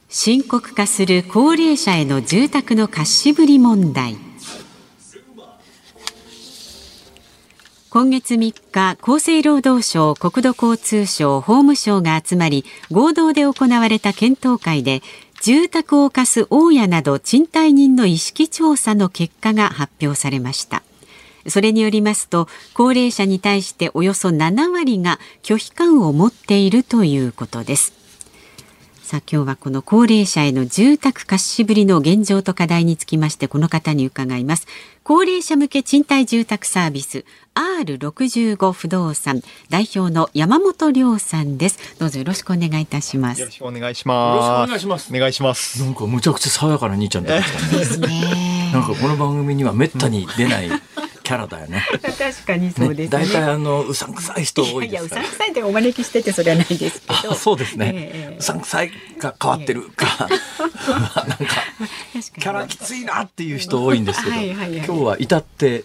[0.08, 4.16] 深刻化する高齢者への住宅の貸しぶり問題。
[7.96, 15.00] 今月3日厚生労働省国土交通省法務省が集まり合同で行われた検討会で
[15.40, 20.82] 住宅を貸す大家など賃貸人の意識調査の結果が発表されました。
[21.48, 27.95] それによりますと高齢者に対しておよそ7割が拒否感を持っているということです。
[29.06, 34.66] さあ今日はこの高齢者への住宅貸しぶりの現状と課題につきましてこの方に伺います
[35.04, 44.66] 高齢者向け賃貸住宅サービス R65 不動産代表の山本亮さんですどうぞよろしくお願いいたしますよろしくお願いしよろしくます。
[44.66, 45.80] お願いしますお願いします。
[45.84, 47.68] なんかむちゃくちゃ爽やかな兄ちゃん出てきたね。
[47.78, 50.68] ですねなんかこの番組にはめったに出ない
[51.26, 51.84] キャラだよね。
[52.00, 55.26] 確かにそうですね大体あのうさんくさい人多いいやうですから。
[55.26, 61.36] さんくさいってお招きしててそれはないですけどあ そうですね、ええうさんくさいが変わってるか、なんか
[62.14, 65.82] キャラきついなっていう人多いんですけど、はいはいはい今日は至って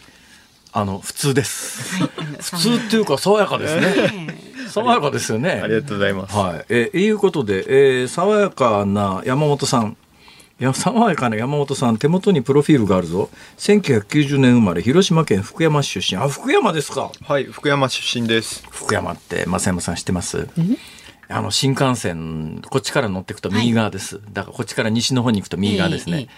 [0.74, 1.96] あの普通です。
[1.96, 3.82] はい普通っていうか爽やかですね。
[3.82, 5.60] ね爽やかですよね。
[5.64, 6.36] ありがとうございます。
[6.38, 6.66] はい。
[6.70, 7.66] えー、いうことで、
[8.02, 9.98] えー、爽やかな山本さん。
[10.62, 13.32] いや、爽やかな山本さん、手元にプロフィールがあるぞ。
[13.58, 16.22] 1990年生まれ、広島県福山市出身。
[16.22, 17.12] あ、福山ですか。
[17.24, 18.64] はい、福山出身です。
[18.70, 20.48] 福山って、増山さん知ってます？
[21.30, 26.30] あの新幹線こっちから乗っていくと右側です、だからこっちから西の方に行くと右側ですね、ええええ。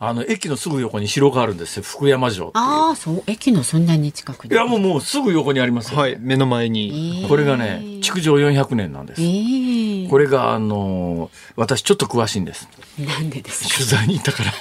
[0.00, 1.82] あの駅のすぐ横に城があるんですよ。
[1.84, 2.64] 福山城っていう。
[2.64, 4.52] ああ、そう、駅のそんなに近くに。
[4.52, 7.26] いやもうもうすぐ横にありますよ、はい、目の前に。
[7.28, 10.08] これがね築城400年なんです、ええ。
[10.08, 12.68] これがあの私ちょっと詳しいんです
[13.06, 13.74] なんでですか？
[13.74, 14.52] 取材に行ったから。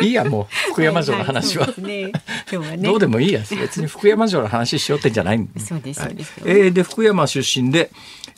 [0.00, 1.82] いいやもう福山城の話は、いい。
[1.84, 2.12] ね。
[2.52, 2.88] 今日はね。
[2.88, 3.40] どうでもいいや。
[3.50, 5.58] 別に福山城の話しようってんじゃないんで。
[5.60, 6.36] そうですそうです。
[6.38, 7.90] よはいえーで福山出身で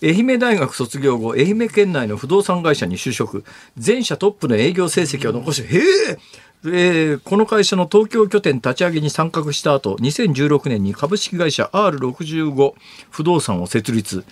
[0.02, 3.44] 愛媛大学卒業後愛媛県内の不動産会社に就職。
[3.76, 6.18] 全社トップの営業成績を残しへえ
[6.64, 12.72] えーこの会社の東京拠点立ち上げに参画した後2016年に株式会社 R65
[13.10, 14.24] 不動産を設立。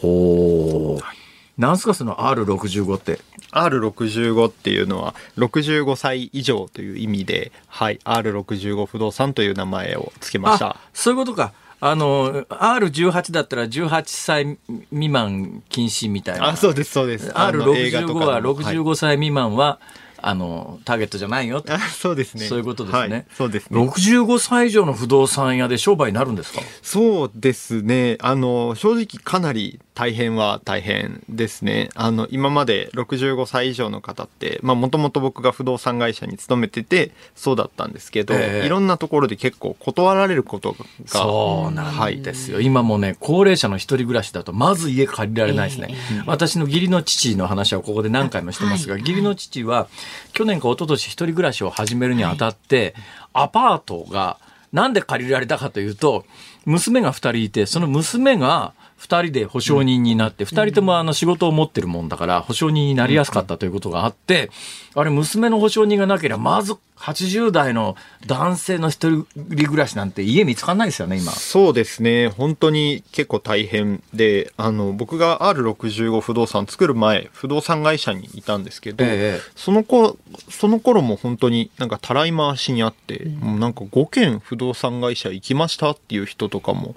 [0.00, 1.21] ほう
[1.58, 3.20] なんすかその R65 って
[3.52, 10.76] ？R65 っていうのは65歳以上という意味で、はい、R65 不動産という名前を付けましたあ。
[10.94, 14.58] そういうことかあの R18 だったら18歳
[14.90, 17.32] 未満禁止みたいなあ、そうです、そうです。
[17.34, 19.80] あの映画と R65 かはでもはい65歳未満は、
[20.24, 21.64] あのターゲットじゃないよ
[21.98, 22.46] そうですね。
[22.46, 23.80] そういうことですねはいそうですね。
[23.80, 26.60] 65歳以上の不動産屋で商売になるんですか？
[26.80, 28.16] そうですね。
[28.20, 31.90] あの、正直かなり大変は大変ですね。
[31.94, 38.66] あの、今まで65歳以上の方って、まあ、もともと僕が不動産会社に勤めてて、そうだったんですけど、ええ。
[38.66, 40.84] いろんなところで結構断られることが。
[41.06, 45.94] そうなんですよ、今もね高齢者の一人暮らしだとまず家借りられないですね、
[46.26, 49.88] 私の義理の父の話はここで何回もしてますが、義理の父は
[50.32, 52.94] 去年か一昨年一人暮らしを始めるにあたって、
[53.32, 54.38] アパートが
[54.72, 56.24] なんで借りられたかというと
[56.64, 58.72] 娘が2人いてその娘が
[59.02, 64.50] 2人で保証人になって、2人ともあの仕事を持ってるもんだから保証人になりやすかったということがあって、
[64.94, 71.32] あれ娘の保証人がなければまず80代の男性の一人暮らしなんて家見つかんないですよね今。
[71.32, 72.28] そうですね。
[72.28, 80.16] 本当に結構大変で、あの、僕が R65 不動産作る前、不動産会社にいたんですけど、ええその子、
[80.48, 86.94] その頃も本当になんかたらい回しにあって、もうなんか5件不動産会社行きましたっていう人とかも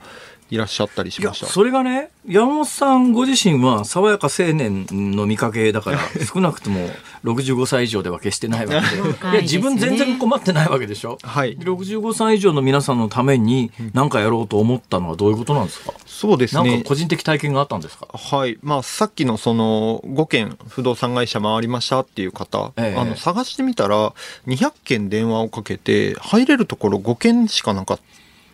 [0.51, 1.47] いらっしゃったりしました。
[1.47, 5.99] それがね山本さんご自身は爽やか青年の見かけだから
[6.31, 6.88] 少なくとも
[7.23, 11.17] 65歳以上では決してないわけで若いいや自分全然困ってないわけでしょ？
[11.23, 11.58] はい。
[11.58, 16.89] 65歳以上の皆さんのために何かやろうと思ったのはどういうことなんですか、そうですねなんか。
[16.89, 18.08] 個人的体験があったんですか？
[18.13, 18.58] はい。
[18.62, 24.13] まあ、さっきのその5件不動産会社回りましたっていう方、ええあの、探してみたら
[24.47, 27.99] 200件電話をかけて入れるところ5件しかなかっ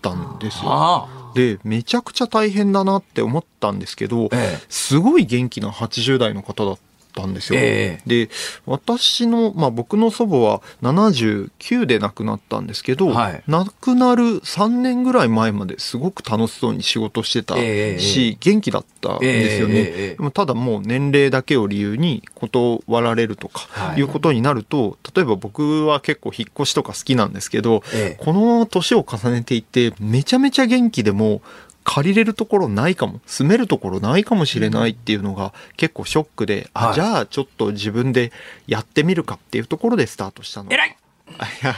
[0.02, 0.72] たんですよ。
[0.72, 4.60] ああで、めちゃくちゃ大変だなって思ったんですけど、ええ。
[4.70, 6.78] すごい元気な80代の方だっ
[7.14, 7.60] たんですよ。
[7.62, 8.30] えで、
[8.66, 13.44] 私の、まあ僕の祖母は79で亡くなったんですけど、はい。
[13.48, 19.76] 亡くなる3年ぐらい前まですごく楽しそうに仕事してたええし、元気だったんですよね。
[19.76, 24.00] ええええでもただもう年齢だけを理由に断られるとか、はい。
[24.00, 28.24] い、うことになると、例えば僕は結構引っ越しとか好きなんですけど、ええ。
[28.24, 31.42] この年を重ねていってめちゃめちゃ元気でも
[31.84, 33.22] 借りれるところないかも。
[33.26, 36.92] 住めるところないかもしれないっていうのが結構ショックで、はい。
[36.92, 38.32] あじゃあちょっと自分で
[38.68, 40.72] やってみるかっていうところでスタートしたの。
[40.72, 40.98] 偉い。
[41.38, 41.76] あいや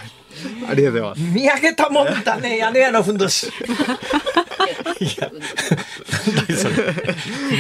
[0.68, 1.36] ありがとうございます。
[1.36, 3.48] 見上げたもんだね 屋根屋のふんどし。
[5.00, 6.76] いやなんだいそれ、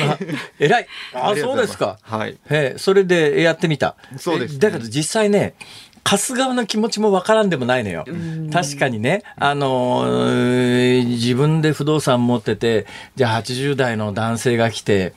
[0.06, 0.20] まあ、
[0.60, 0.88] 偉い。
[1.14, 2.00] あそうですか。
[2.02, 2.32] はい。
[2.32, 3.96] へえそれでやってみた。
[4.18, 4.58] そうですね。
[4.58, 5.56] えだけど実際ね
[6.04, 8.06] 貸す側の気持ちもわからんでもないのよ。
[8.52, 12.86] 確かにね、あのー自分で不動産持ってて、
[13.16, 15.14] じゃあ80代の男性が来て、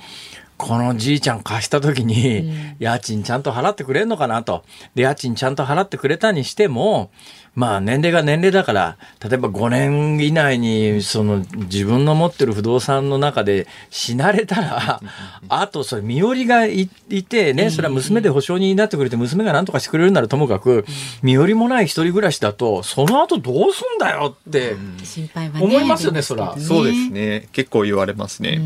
[0.57, 4.65] このじいちゃん貸した時に、家賃ちゃんと払ってくれんのかなと。
[4.95, 7.11] で、家賃ちゃんと払ってくれたにしても、
[7.57, 15.01] まあ年齢が年齢だから、例えば5年以内に、その自分の持ってる不動産の中で死なれたら、
[15.49, 20.85] あとそれ身寄りがいいてね、それは娘で保証人になってくれて、娘が何とかしてくれるならともかく、
[21.23, 25.65] 身寄りもない一人暮らしだと、その後どうすんだよって、心配はね。
[25.65, 27.09] 思いますよねそらそうです。
[27.11, 28.61] ね結構言われますね、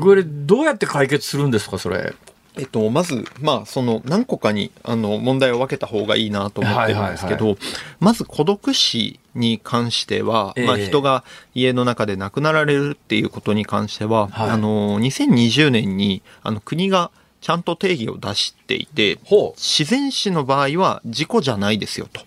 [0.00, 2.14] これどうやって解決するんですか、それ？
[2.56, 7.56] えっと、まず、まあ、その、何個かに、あの、問題を分けた方がいいなと思ってるんですけど、はい
[7.98, 19.18] まず、孤独死に関しては、ええまあ、人が家の中で亡くなられるっていうことに関しては、はいあの、2020年に、あの、国がちゃんと定義を出していて。
[19.56, 22.20] 自然死の場合は事故じゃないですよと。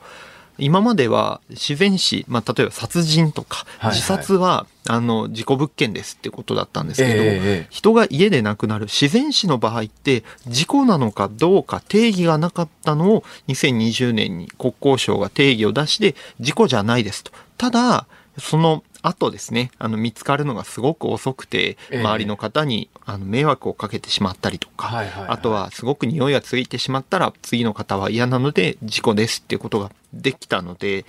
[0.58, 17.32] 今までは自然死、まあ、例えば殺人とかはいはい自殺は、あの事故物件ですってことだったんですけど、え人が家で亡くなる自然死の場合って事故なのかどうか定義がなかったのを2020年に国交省が定義を出して事故じゃないですと。
[17.58, 18.08] ただ
[18.38, 22.00] その後ですね、あの見つかるのがすごく遅くて、ええ。
[22.00, 25.32] 周りの方にあの迷惑をかけてしまったりとか、はいはいはい。
[25.32, 31.06] あとはすごく匂いがついてしまったら次の方は嫌なので事故ですっていうことができたので、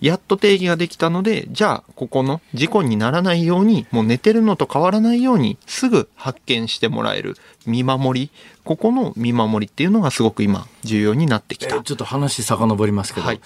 [0.00, 7.36] やっと定義ができたので、じゃあここの事故にならないように、もう寝てるのと変わらないようにすぐ発見してもらえる
[7.66, 8.30] 見守り、
[8.64, 11.76] ここの見守りっていうのがすごく今重要になってきた。
[11.76, 13.40] えーちょっと話遡りますけど、はい。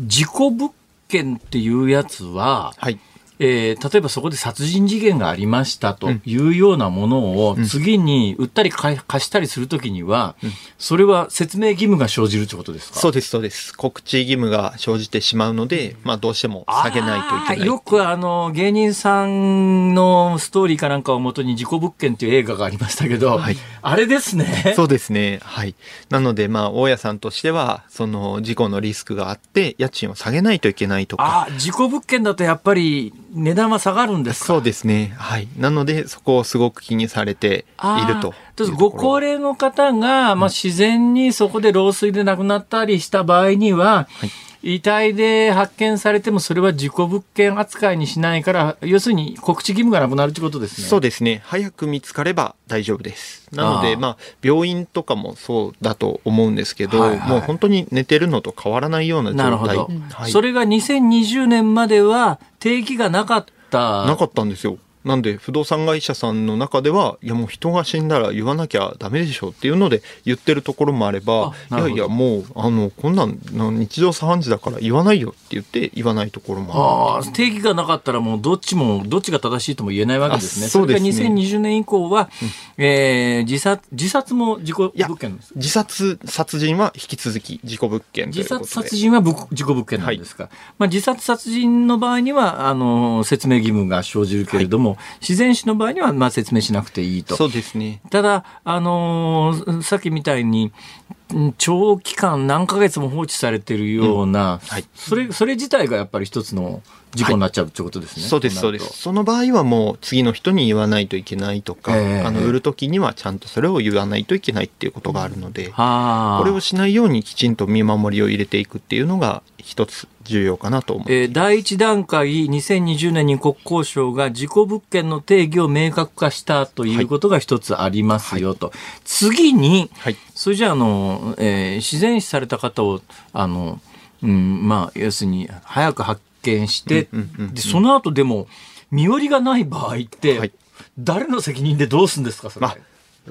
[0.00, 0.72] 事故物
[1.08, 2.98] 件っていうやつは、はい。
[3.38, 10.34] えー例えばそこで殺人事件がありましたというようなものを次に売ったりか貸したりするときには、
[10.78, 12.98] それは説明義務が生じるってことですか？
[12.98, 13.74] そうです、そうです。
[13.76, 17.66] 告知義務が生じてしまうので、まあどうしても下げないといけない。
[17.66, 24.72] よくあの芸人さんのストーリーかなんかをもとに「事故物件」っていう映画がありましたけど、はいあれですね。
[24.74, 25.38] そうですね。
[25.44, 25.76] はい。
[26.10, 31.46] なので、まあ、大家さんとしては、その事故のリスクがあって、家賃を下げないといけないとか。
[31.48, 34.46] あ事故物件だとやっぱり値段は下がるんですか？
[34.46, 35.14] そうですね。
[35.18, 35.46] はい。
[35.58, 37.66] なので、そこをすごく気にされて
[38.02, 38.34] いると。
[38.76, 44.30] ご高齢の方が、まあ、自然にそこで老衰で亡くなったりした場合には、はい
[44.62, 50.86] 遺体で発見されてもそれは事故物件扱いにしないから要するに告知義務がなくなるということですね。
[50.86, 51.42] そうですね。
[51.44, 53.48] 早く見つかれば大丈夫です。
[53.52, 59.44] なので、まあ、病院とかもそうだと思うんですけど、はいはいもう本当に寝てるのと変わらないような状態。
[59.44, 64.06] なるほど、はいそれが2020年までは定義がなかった。
[64.06, 64.78] なかったんですよ。
[65.06, 80.66] なんで、不動産会社さんの中では、いやもう人が死んだら言わなきゃダメでしょっていうので言ってるところもあれば、いやいやもう、あの、こんなんな日常茶飯事だから言わないよって言って言わないところもあああ定義がなかったらもうどっちもどっちが正しいとも言えないわけですね。
[80.66, 81.10] あそうですね。
[81.10, 82.28] れが2020年以降は、
[82.76, 85.36] えー自殺自殺も事故物件。
[85.36, 88.42] ですか自殺殺人は引き続き事故物件自。
[88.42, 90.48] 殺殺人はぶ事故物件なんですか、
[90.78, 97.36] まあ、自殺殺人の場合にはあの説明義務が生じるけれども、自然死の場合にはまあ説明しなくていいと。
[97.36, 98.00] そうですね。
[98.10, 106.82] ただ、あのーさっきみたいに、うん長期間何ヶ月も放置されているような、はいそれ、それ自体がやっぱり一つの
[107.16, 108.26] 事故になっちゃうってことですね。
[108.26, 109.02] そうです、そうです。
[109.02, 116.38] その場合はもう次の人に言わないといけないとか、ええあの、売るときにはちゃんとそれを言わないといけないっていうことがあるので、はあ。
[116.38, 121.12] これをしないようにきちんと見守りを入れていくっていうのが一つ重要かなと思う。
[121.12, 128.72] えー第一段階、2020年に国交省が事故物件の定義を明確化したということが一つありますよと。
[129.04, 130.16] 次に、はい。
[130.36, 133.00] それじゃあ、あの、えー自然死された方を、
[133.32, 133.80] あの、
[134.22, 137.08] うん、まあ、要するに、早く発見して、
[137.52, 138.46] で、その後でも、
[138.92, 140.52] 身寄りがない場合って、はい
[140.98, 142.66] 誰の責任でどうするんですか、それ。
[142.66, 142.76] あ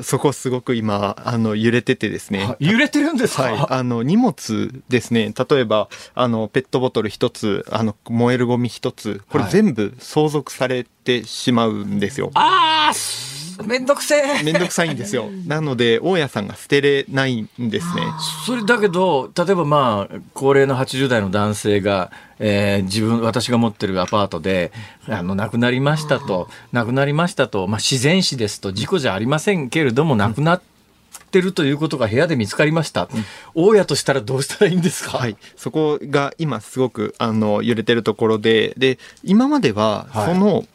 [0.01, 2.55] そこすごく今、あの、揺れててですねあ。
[2.59, 3.65] 揺れてるんですか、はい。
[3.69, 5.33] あの、荷物ですね。
[5.49, 12.31] 例えば、あの、ペットボトル一つ、あの、燃えるゴミ一つ、これはい全部相続されてしまうんですよ。
[12.33, 15.29] あーめんどくせえめんどくさいんですよ。
[15.47, 18.01] なので、大家さんが捨てれないんですね。
[18.45, 24.71] それだけど、例えばまあ、高齢の80代の男性が、えー自分、私が持ってるアパートで、
[25.07, 30.74] あの、亡くなりましたと、亡くなりましたと、まあ、自然死ですと、事故じゃありませんけれども、亡くなって
[31.41, 33.07] るということが部屋で見つかりました。
[33.53, 35.17] 大家としたらどうしたらいいんですか？
[35.17, 35.37] はい。
[35.55, 40.65] そこが今すごく、あの、揺れてるところで、で、今までは、はいその、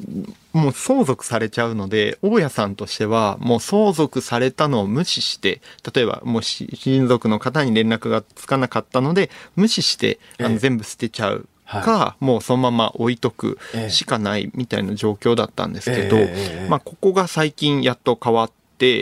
[0.52, 5.60] もう相続されちゃうので、大家さんとしては、もう相続されたのを無視して、
[5.94, 11.46] 例えば、もうし親族の方に連絡がつかなかったので、無視して、あええの全部捨てちゃう。
[11.64, 18.54] はいか、もうそのまま置いとくええしかないみたいな状況だったんですけど、ええええまあ、ここが最近やっと変わって、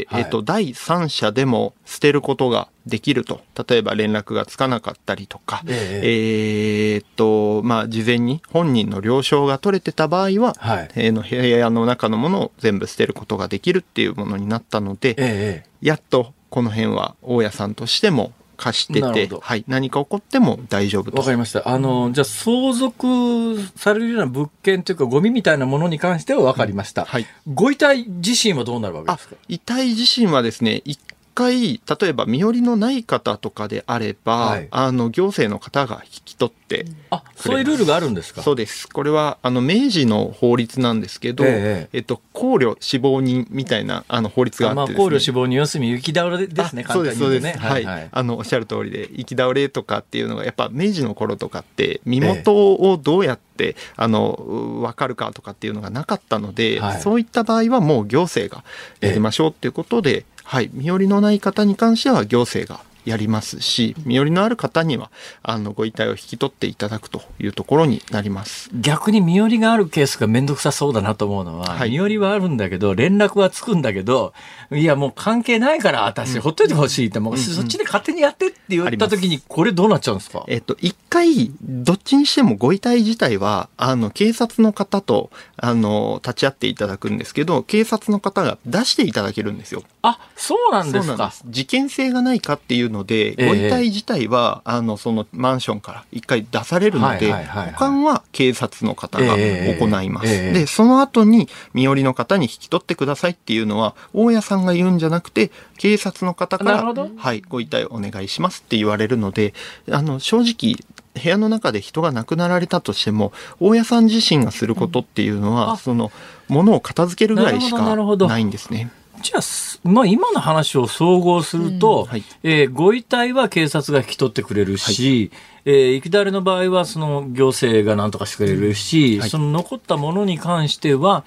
[0.08, 3.40] はいえっと、第三者でも捨てることができると。
[3.68, 10.90] 例えば連絡がつかなかったりとか、ええーっと、まあ、事前に本人の了承が取れてた場合は、はい。
[10.94, 21.30] えーの部屋の中のものを全部捨てることができるっていうものになったので、ええやっとこの辺は大家さんとしても貸しててはい、何か起こっても大丈夫とわか。
[21.30, 21.66] りました。
[21.68, 27.04] あの、じゃあ、相続されるような物件というか、ゴミみたいなものに関しては分かりました。
[27.04, 27.26] はい。
[27.46, 30.98] ご遺体自身はどうなるわけあですか、遺体自身はですね、一
[31.38, 34.68] 回、例えば身寄りのない方とかであれば、はい。
[34.72, 38.42] あの、行政の方が引き取って、あ、そういうルールがあるんですか？
[38.42, 38.88] そうです。
[38.88, 45.08] これは、あの、明治の法律なんですけど、えええっと、考慮死亡人みたいな、あの、法律があまあ、ってですね。
[45.10, 47.46] 考慮死亡に要するに雪倒れですね、あそうです、そうです。
[47.52, 47.94] 簡単に言うとね。
[47.94, 57.00] はい、あの、おっしゃる通りで、行き倒れとかっていうのが、やっぱ明治の頃とかって、身元をどうやって、あの、わかるかとかっていうのがなかったので、はい。
[57.00, 58.64] そういった場合はもう行政が
[59.00, 65.10] やりましょうっていうことで、はい、身寄りのない方に関しては行政がやりますし、身寄りのある方には、
[65.42, 68.70] あの、ご遺体を引き取っていただくというところになります。
[68.74, 74.34] 逆に身寄りがあるケースがめんどくさそうだなと思うのは、はい身寄りはあるんだけど、連絡はつくんだけど、
[74.70, 80.44] いやもう関係ないから私、ほっといてほしいって、もうそっちで勝手にやってって言った時に、これどうなっちゃうんですか？
[80.48, 89.82] えっと、一回、どっちにしてもご遺体自体は、あの、警察の方と、あの、立ち会っていただくんですけど、警察の方が出していただけるんですよ。
[90.02, 91.32] あ、そうなんですか。
[91.46, 93.48] 事件性がないかっていうので、ええ。
[93.48, 100.28] ご遺体自体は、あの、そのマンションから一回出されるので、保管は警察の方がええ行います。
[100.28, 100.52] ええ。
[100.52, 109.54] で、その後に身寄りの方に引き取ってくださいっていうのは、大家さんが言うんじゃなくて、警察の方からなるほど、はい、ご遺体お願いしますって言われるので、
[109.90, 110.76] あの、正直、
[111.18, 115.76] 部屋の中で人が亡くなられたとしても、大家さん自身がすることっていうのは、あ。
[115.76, 116.10] その、
[116.48, 118.26] 物を片付けるぐらいしなるほどなるほど。
[118.26, 118.90] かないんですね。
[119.22, 122.24] じゃあ、すまあ、今の話を総合すると、はい。
[122.42, 125.30] えーご遺体は警察が引き取ってくれるし、
[125.64, 129.30] えー、生きだれの場合はその行政が何とかしてくれるし、はい。
[129.30, 131.24] その残ったものに関しては、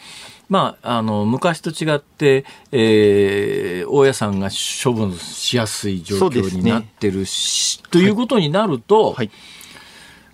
[0.49, 4.49] まあ、あの、昔と違って、えー、大家さんが
[4.83, 9.31] 処分しやすい状況になってるし、ということになると、はい。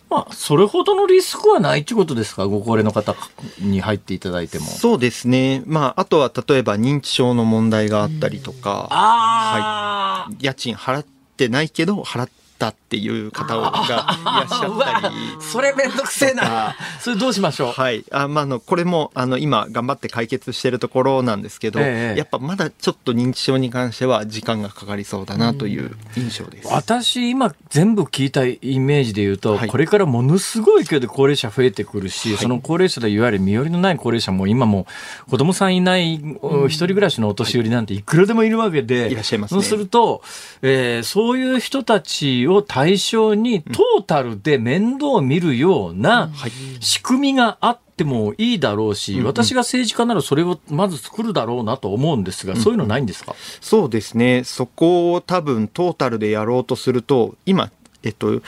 [0.10, 2.48] まあ、それほどのリスクはないってことですか？
[2.48, 3.16] ご高齢の方
[3.60, 4.66] に入っていただいても。
[4.66, 5.64] そうですね。
[5.66, 11.06] まあ、あとは例えば認知症の問題があったりとか、ああ、家賃払っ
[11.36, 15.16] てないけど払ったっていう方がいらっしゃったり。
[15.40, 16.76] それめんどくせえな。
[17.00, 17.72] それどうしましょう。
[17.72, 18.04] はい。
[18.12, 26.68] あ、まあ、あの、これも、あの、今、頑張って解決してるところなんですけど、ええやっぱまだちょっと認知症に関しては時間がかかりそうだなという印象です。
[26.72, 34.88] 私、今全部聞いたイメージで言うと、はいこれからものすごい勢いで高齢者増えてくるし、その高齢者でいわゆる身寄りのない高齢者も今も
[35.30, 40.22] 子供さんいない、お一人暮らしのお年寄りなんていくらでもいるわけで、いらっしゃいますねそうすると、
[40.62, 46.52] えーそういう人たちを対象にトータルで面倒を見るようなはい。
[46.80, 54.44] 仕組みがあってもいいだろうし、私が政治家ならそれをまず作るだろうなと思うんですが、そういうのないんですか、そうですね。
[54.44, 57.72] そこを多分トータルでやろうとすると、今、
[58.04, 58.42] えっと、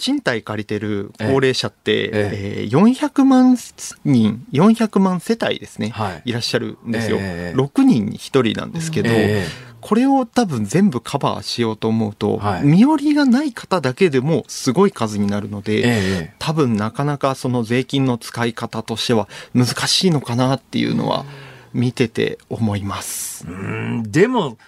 [0.00, 2.68] 賃貸借りてる高齢者って、ええ。
[2.68, 3.56] ー400万
[4.04, 6.30] 人、400万世帯ですね、はい。
[6.30, 7.18] い、らっしゃるんですよ。
[7.20, 7.56] ええ。
[7.56, 9.46] 6人に1人なんですけど、え
[9.80, 21.24] これを多分全部カバーしようと思うと、はい身寄りがない方だけでもすごい数になるのえで、え多分なかなかその税金の使い方としては難しいのかなっていうのは
[21.72, 23.46] 見てて思います。
[23.48, 24.58] うんでも、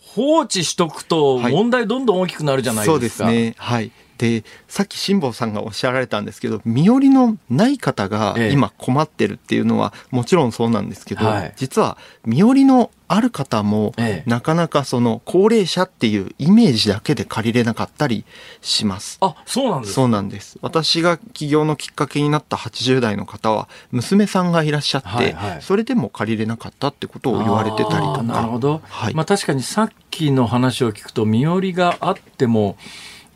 [0.00, 2.92] 放置しとくとはい問題どんどん大きくなるじゃないですか。
[2.92, 3.54] そうですね。
[3.58, 3.92] はい。
[4.22, 18.24] で、さっき辛坊さんがおっしゃられたんですけど、身寄りのない方がええ今困ってるっていうのはもちろんそうなんですけど、はい実は身寄りのある方も、ええなかなかその高齢者っていうイメージだけで借りれなかったり
[18.60, 19.18] します。
[19.20, 20.56] あ、そうなんですそうなんです。
[20.62, 28.22] 私が起業のきっかけになった80代の方は、娘さんがいらっしゃって、はいはいそれでも借りれなかったってことを言われてたりとか。
[28.22, 28.82] なるほど。
[28.88, 32.76] はいまあ確かにさっきの話を聞くと、身寄りがあっても、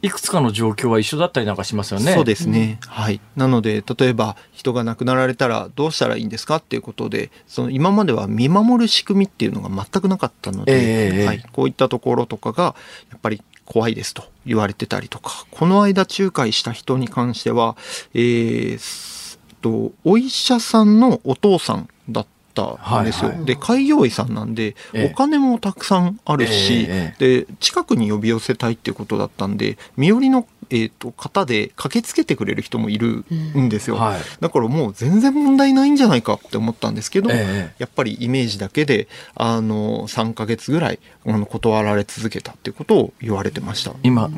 [0.02, 2.12] いくつかの状況は一緒だったりなんかしますよね。
[2.12, 2.78] そうですね。
[2.86, 3.20] はい。
[3.34, 11.44] なので、例えば人が亡くなられたらどうしたらいいんですかっていうことで、その今までは見守る仕組みっていうのが全くなかったので、ええはい。
[11.52, 12.74] こういったところとかが、
[13.10, 17.76] やっぱり怖いですと言われてたりとか、この間仲介した人に関しては、
[18.14, 22.26] えーすと、お医者さんのお父さんだっ
[22.56, 23.28] たんですよ。
[23.28, 23.46] はいはい。
[23.46, 25.10] で、開業医さんなんで、ええ。
[25.12, 33.24] お金もたくさんあるし、ええで近くに呼び寄せたいっていうことだったんで身寄りの、えー、と方で駆けつけてくれる人もいる
[33.56, 34.20] んですよ、はい。
[34.40, 43.92] だからもう全然問題ないんじゃないかって思ったんですけど、ええやっぱりイメージだけであの3ヶ月ぐらいあの断られ続けたっていうことを言われてました。
[44.02, 44.30] 今、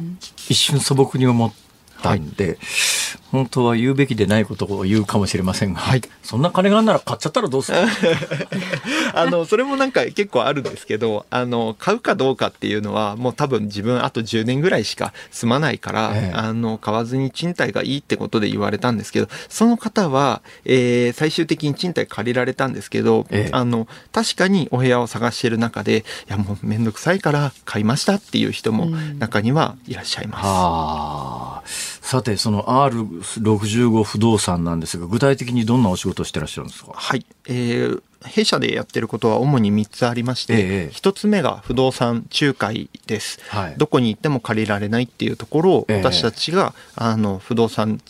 [0.49, 1.53] 一瞬素朴に思っ
[2.03, 2.59] たんで、
[3.31, 6.03] 本当は言うべきでないことを言うかもしれませんが、はい。
[6.23, 7.79] そんな金があんなら買っちゃったらどうする？
[9.15, 16.37] あのそれもなんか結構あるんですけどあの買うかどうかっていうのはもう多分自分あと10年ぐらいしか住まないから、ええ。
[16.37, 23.51] あの買わずに賃貸がいいってことで言われたんですけどその方は、えー最終的に賃貸借りられたんですけど、ええ。
[23.53, 28.87] あの確かにお部屋を探してる中でいやもうめんどくさいから買いましたっていう人も
[29.19, 30.47] 中にはいらっしゃいます。
[30.47, 31.88] はあ。
[32.03, 36.93] さて、その R65 不動産なんですが、具体的にどんなお仕事をしてらっしゃるんですか？
[36.95, 37.27] はい。
[37.47, 43.39] えー弊社でやってることは主に3つありまして、ええ1つ目が不動産仲介です。
[43.49, 43.75] はい。
[43.77, 48.01] どこに行っても借りられないっていうところを、ええ私たちがあの不動産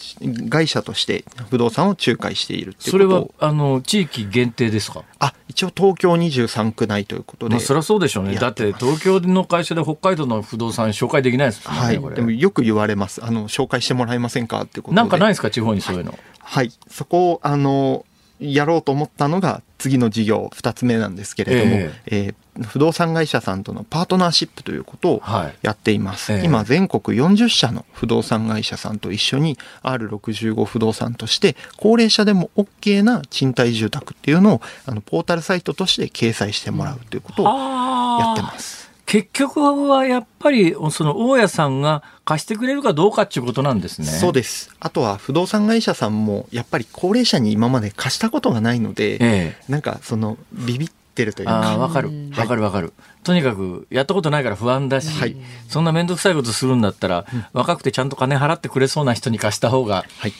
[0.48, 5.04] 会社として不動産を仲介しているっていうそれはあの地域限定ですか？
[5.18, 8.34] あ一応東京23区内ということで、まあ、そりゃそうでしょうね。
[8.36, 13.24] だって東京の会社で北海道の不動産紹介できないですもんね、はい、でもよく言われます。
[13.24, 14.96] あの紹介してもらえませんかってことで。
[14.96, 15.50] なんかないですか？
[15.50, 16.18] 地方にそういうの。
[16.40, 18.06] はい、そこをあの
[18.40, 22.16] やろうと思ったのが次の事業2つ目なんですけれども、ええ。
[22.30, 22.34] ー
[22.64, 25.54] 不動産会社さんとのパートナーシップということをはい。
[25.62, 26.44] やっています、ええ。
[26.44, 38.77] 今全国40社の不動産会社さんと一緒に R65 不動産として高齢者でも OK な賃貸住宅っていうのをあのポータルサイトとして掲載してもらうということをやってます。
[39.08, 44.06] 結局はやっぱりその大家さんが貸してくれるかどうかっていうことなんですね。
[44.06, 44.70] そうです。
[44.80, 49.56] あとは不動産会社さんもやっぱり高齢者に今まで貸したことがないので、ええ。
[49.66, 52.92] なんかそのビビってるというか、ああわかるうんわかるわかる。
[53.24, 55.34] とにかくやったことないから不安だし、はい
[55.70, 60.34] そんな面倒くさいことするんだったら、若くてちゃんと金払ってくれそうな人に貸した方がはい。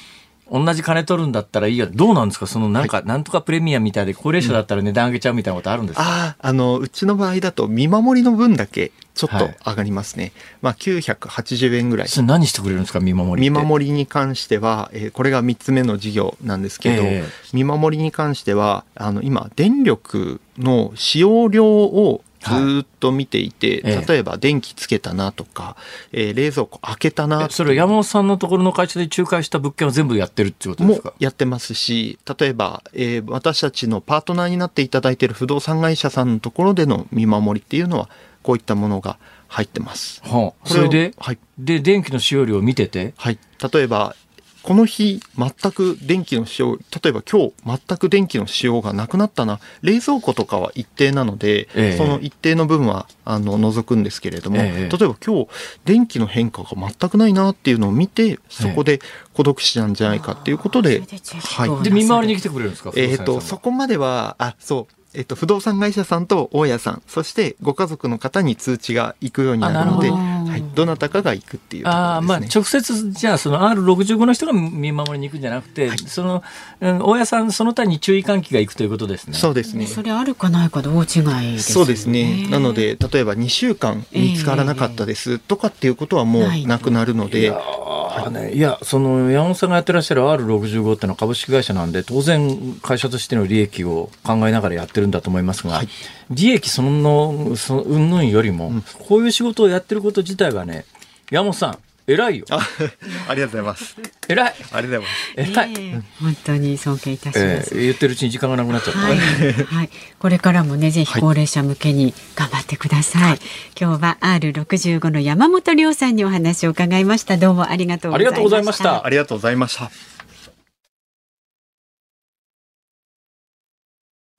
[0.51, 1.87] 同じ金取るんだったらいいよ。
[1.91, 2.47] どうなんですか？
[2.47, 10.33] そのなんか、なんとかプレミアムみたいで高齢者だったら値段上げちゃうみたいなことあるんですか、ああ、あの、うちの場合だと見守りの分だけちょっはいと上がりますね。
[10.63, 12.09] まあ980円ぐらい。
[12.09, 13.01] それ何してくれるんですか？
[13.01, 13.59] 見守りって。
[13.61, 25.76] 見守りに関しては、えーこれが3つ目の事業なんですけど、ええ見守りに関しては、あの、今、電力の使用量をずーっと見ていて、ええ例えば電気つけたなとか、
[26.12, 38.09] えー冷蔵庫開けたなえそれ山本さんのところの会社で仲介した物件を全部やってるってことですもかやってますし、例えば、えー私たちのパートナーになっていただいている不動産会社さんのところでの見守りっていうのは、
[38.43, 39.18] こういったものが
[39.49, 40.22] 入ってます。
[40.24, 41.39] はあ、それで、はい。
[41.59, 43.39] で、電気の使用量を見てて、はい。
[43.72, 44.14] 例えば、
[44.63, 47.53] この日、全く電気の使用、例えば今日、
[47.87, 49.61] 全く電気の使用がなくなったな。
[49.83, 55.49] 冷蔵庫とかは一定なので、ええその一定の分は、あの、除くんですけれども、ええ例えば今日、
[55.85, 59.01] 電気の変化が全くないなっていうのを見て、そこで
[59.33, 61.85] 孤独死なんじゃないかっていうことで、はい。
[61.85, 62.93] で、見回りに来てくれるんですか？
[62.97, 64.95] えっ、と、そこまでは、あ、そう。
[65.19, 70.62] えっ、と、不動産会社さんと大家さん、そしてご家族の方に通知が行くようになるので、はい。
[70.77, 72.14] どなたかが行くっていうところです、ね。
[72.14, 76.45] ああ、まあ、直接、じゃあ、その R65 の人が見守りに行くんじゃなくて、その、
[76.81, 79.35] うん大家さん、その他に注意喚起が行くということですね。
[79.35, 79.87] そうですね。
[79.87, 81.59] それあるかないかで大違いですよね。
[81.59, 82.47] そうですね。
[82.49, 95.89] なので、例えば2週間見つからなかったですとかっていうことはもうなくなるので、あーね、いや、その山本さんがやってらっしゃる R65 ってのは株式会社なんで、当然会社としての利益を考えながらやってるんだと思いますが、はい
[96.31, 98.71] 利益その、その、うんぬんよりも、
[99.09, 100.85] こういう仕事をやってること自体がね、
[101.31, 101.79] 山本さん、
[102.09, 102.47] 偉いよ。
[102.51, 102.59] あ
[103.29, 103.97] ありがとうございます。
[104.29, 104.55] 偉い。
[104.73, 105.07] ありがとうご
[105.37, 105.53] ざいます。
[105.53, 105.75] 偉い。
[105.79, 107.75] ええ本当に尊敬いたします。
[107.75, 109.01] えー言ってるうちに時間がなくなっちゃった。
[109.01, 113.39] はい、はい、これからもね、ぜひ高齢者向けに頑張ってください。
[113.79, 117.37] 今日は R65 の山本亮さんにお話を伺いました。
[117.37, 119.05] どうもありがとうございました。
[119.05, 120.18] ありがとうございましたありがとうございました。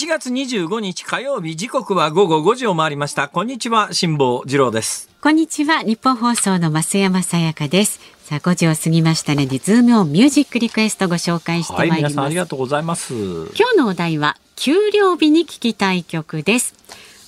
[0.00, 3.28] 7月25日火曜日時刻は午後5時を回りました。
[3.28, 5.10] こんにちは辛坊治郎です。
[5.20, 8.00] こんにちは日本放送の増山さやかです。
[8.24, 12.12] さあ5時を過ぎましたのでズームオンミュージックリクエストご紹介してまはいいります。
[12.12, 13.12] 皆さんありがとうございます。
[13.12, 16.74] 今日のお題は給料日に聞きたい曲です。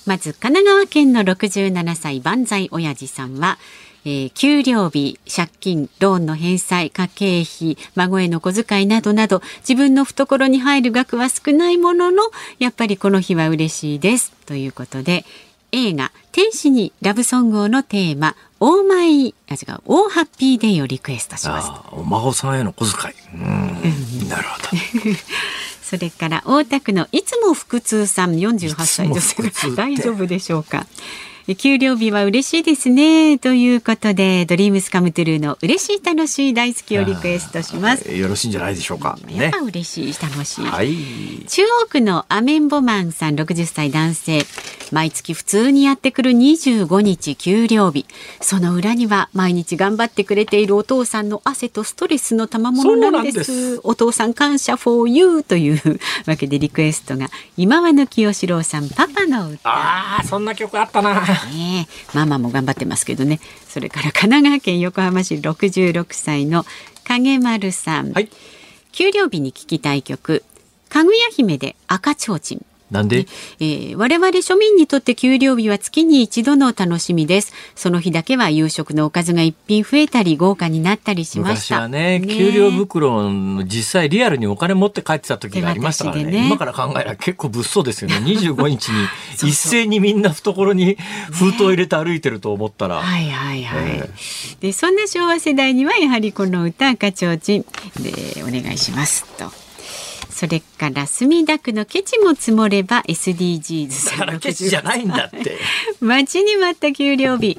[0.07, 3.59] まず神奈川県の67歳万歳親父さんは
[4.05, 12.23] えー給料日、借金、ローンの返済、家計費、孫への小遣いなどなど、自分の懐に入る額は少ないものの、
[12.59, 14.31] やっぱりこの日は嬉しいです。
[14.45, 15.25] ということで、
[15.71, 21.71] 映画、天使にラブソングをのテーマ、オーマイ、あ、違う、オーハッピーデイをリクエストします。
[21.91, 23.13] お孫さんへの小遣い。
[23.35, 23.37] う
[24.25, 24.29] ん。
[24.29, 24.67] なるほど。
[25.81, 29.35] それから大田区のいつも腹痛さん48歳女性
[29.75, 30.85] 大丈夫でしょうか？
[30.89, 39.19] え給料日は嬉しいですねということでドリームスカムトゥルーの嬉しい楽しい大好きをリクエストします、よろしいんじゃないでしょうか。
[39.25, 39.59] ねやっぱ。
[39.59, 40.95] 嬉しい楽しい、はい。
[41.47, 44.43] 中央区のアメンボマンさん60歳男性
[44.93, 48.05] 毎月普通にやってくる25日給料日
[48.41, 61.25] その裏には毎日頑張ってくれているお父さんの汗とストレスの賜物なんですお父さん感謝 for you というわけでリクエストが今和の清志郎さんパパの歌ああ、そんな曲あったな。
[61.33, 61.87] ね。
[61.89, 63.39] えママも頑張ってますけどね。
[63.67, 66.65] それから神奈川県横浜市66歳の
[67.05, 68.29] 影丸さん、はい。
[68.93, 70.43] 給料日に聴きたい曲
[70.87, 73.25] 「かぐや姫」で赤ちょうちんなんで？
[73.59, 77.51] えー我々庶民にとって給料日は月に一度の楽しみです。
[77.75, 81.75] その日だけは夕食のおかずが一品増えたり豪華になったりしました。
[81.75, 86.25] 昔はね、給料袋の実際リアルにお金持って帰ってた時がありましたからね。
[86.25, 88.17] ね今から考えれば結構物騒ですよね。
[88.23, 89.07] 25日に
[89.43, 90.97] 一斉にみんな懐に
[91.31, 92.97] 封筒入れて歩いてると思ったら。
[92.97, 93.83] はいはいはい。
[93.85, 94.09] え
[94.61, 97.65] でそんな昭和世代にはやはりこの歌赤ちょうちん
[98.01, 99.62] でお願いしますと。
[100.33, 105.57] それから墨田区のケチも積もれば SDGs ださんケチじゃないんだって。
[106.01, 107.57] 待ちに待った給料日。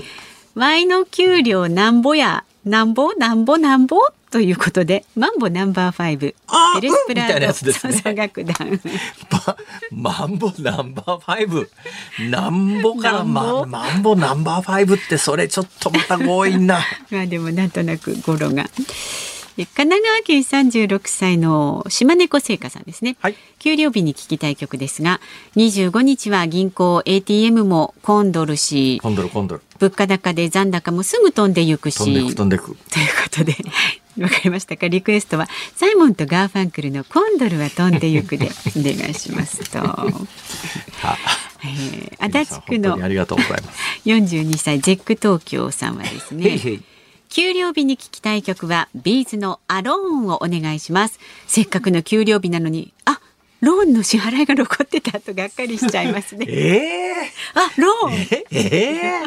[0.55, 3.13] ワイの給料なんぼや、なんぼ？
[3.15, 3.59] なんぼ？
[3.59, 3.99] なんぼ？
[4.31, 6.35] ということで、マンボナンバーファイブ。
[6.75, 8.81] ペレスプラうんみたいなードやつですね楽団。
[9.31, 9.57] ば
[9.93, 11.71] マンボナンバーファイブ。
[12.31, 16.81] なんぼからマンボナンバーファイブってそれちょっとまた強引な。
[17.11, 18.69] まあでもなんとなく語呂が。
[19.57, 23.17] で神奈川県36歳の島猫製菓さんですね。
[23.21, 25.21] はい給料日に聞きたい曲ですが、
[25.57, 29.63] 25日は銀行 ATM も混んどるし、コンドルコンドル。
[29.79, 31.97] 物価高で残高もすぐ飛んでゆくし。
[31.97, 32.65] 飛んでく飛んでく。
[32.65, 33.57] ということで、
[34.23, 34.87] わかりましたか？
[34.89, 39.79] リクエストは、サイモンとガーファンクルのコンドルは飛んでゆくでお願いしますと。
[41.03, 41.17] あ
[41.65, 43.79] えー足立区の本当にありがとうございます。
[44.05, 46.59] 42歳ゼック東京さんはですね、
[47.35, 51.19] 給料日に聞きたい曲はビーズのアローンをお願いします。
[51.49, 53.19] せっかくの給料日なのに、あ、
[53.65, 56.47] ローンの支払いが残ってたとがっかりしちゃいますね。
[56.51, 57.13] ええ
[57.55, 58.13] あ、ローン。
[58.13, 59.23] えええ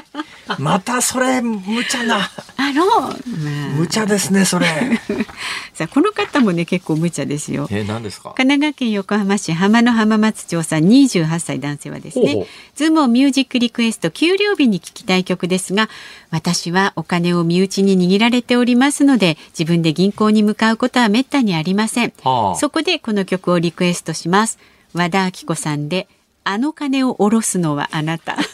[0.59, 2.17] またそれ無茶な。
[2.57, 4.67] あ、ローン、まあ無茶ですねそれ。
[5.73, 7.67] さあ、この方もね、結構無茶ですよ。
[7.71, 8.33] え何ですか？
[8.35, 12.47] 神奈川県横浜市浜の浜松町さん28歳男性はですねほうほう。
[12.75, 15.89] ズームオンミュージックリクエスト給料日に聞きたい曲ですが
[16.31, 22.59] 私はお金を身内に握られておりますので自分で銀行に向かうことはめったにありません、はあ。
[22.59, 24.59] そこでこの曲をリクエストします
[24.93, 26.07] 和田アキ子さんで
[26.43, 28.37] あの金を下ろすのはあなた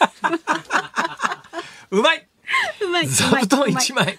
[1.92, 2.28] うまい。
[2.84, 4.18] うまい座布団一枚。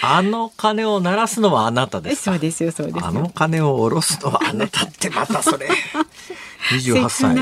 [0.00, 2.30] あの鐘を鳴らすのはあなたですか？
[2.32, 5.68] そうですよそうですよあの金を下ろすのはあなたってまたそれ。
[6.70, 7.36] 28歳。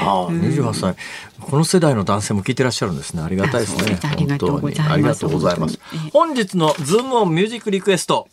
[0.00, 0.96] ああ、28歳。
[1.40, 3.22] この世代の男性も聞いてらっしゃるんですね。
[3.22, 5.78] ありがたいですねありがとうございますありがとうございます。
[6.12, 8.28] 本日のズームオンミュージックリクエスト。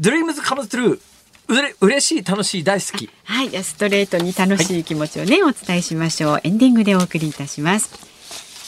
[0.00, 1.00] Dreams Come True。
[1.48, 3.10] うれ嬉しい楽しい大好き。
[3.24, 6.40] はい、ストレートに楽しい気持ちをね、お伝えしましょう。
[6.44, 8.08] エンディングでお送りいたします。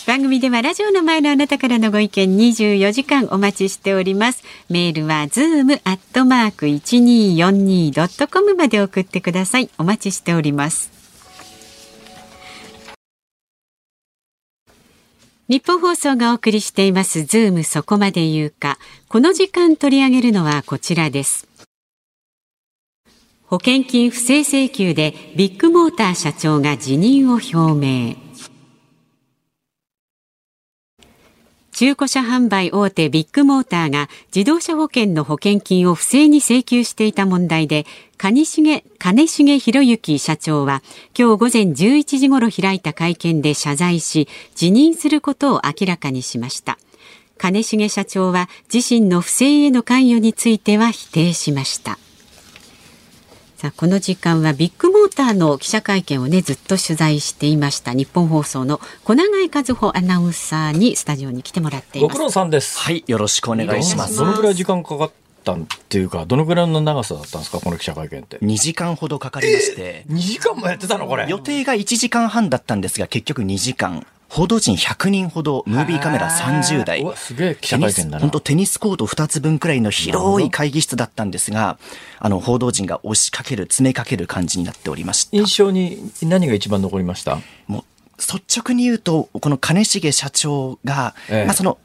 [0.06, 4.42] 番組ではラジオの前のあなたからのご意見24時間お待ちしております。
[4.70, 9.68] メールはズームアットマーク 1242.com まで送ってください。
[9.76, 10.90] お待ちしております。
[15.48, 18.78] ニッポン放送がお送りしていますズームそこまで言うか。
[19.08, 21.49] この時間取り上げるのはこちらです。
[23.50, 28.14] 保険金不正請求でビッグモーター社長が辞任を表明。
[31.72, 37.86] 中古車販売大手ビッグモーターが自動車保険の保険金を不正に請求していた問題で、
[38.18, 40.80] 兼重、兼重宏行社長は
[41.18, 46.78] 今日午前11時頃開いた会見で謝罪し、辞任することを明らかにしました。
[47.36, 51.98] 金重社長は自身の不正への関与については否定しました。
[53.60, 62.78] さあこの時間はビッグモーターの記者会見をねずっと取材していました日本放送の小永井和穂アナウンサーにスタジオに来てもらっていますご苦労さんです。
[62.78, 64.16] はい、よろしくお願いします。
[64.16, 65.10] どのぐらい時間かかっ
[65.44, 65.58] たっ
[65.90, 68.38] ていうか、どのぐらいの長さだったんですか、この記者会見って。
[68.38, 71.26] 2時間ほどかかりまして、 2時間もやってたのこれ。
[71.28, 77.02] 予定が1時間半だったんですが、結局2時間報道陣100人ほど、ムービーカメラ30台。
[77.02, 81.78] 本当テニスコート2つ分くらいの広い会議室だったんですが、
[82.20, 85.36] あの、報道陣が押しかける、詰めかける感じになっておりました。
[85.36, 87.38] 印象に何が一番残りました？
[87.66, 87.82] もう、
[88.20, 91.44] 率直に言うと、この金重社長が、ええ。
[91.46, 91.78] まあその、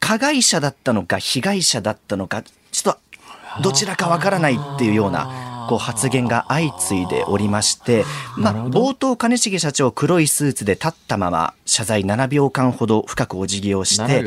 [0.00, 8.04] 加害者だったのか、被害者だったのか、ちょっと、どちらかわからないっていうような、こう発言が相次いでおりまして、
[8.36, 14.22] まあ、冒頭金重社長黒いスーツで立ったまま謝罪7秒間ほど深くお辞儀をして、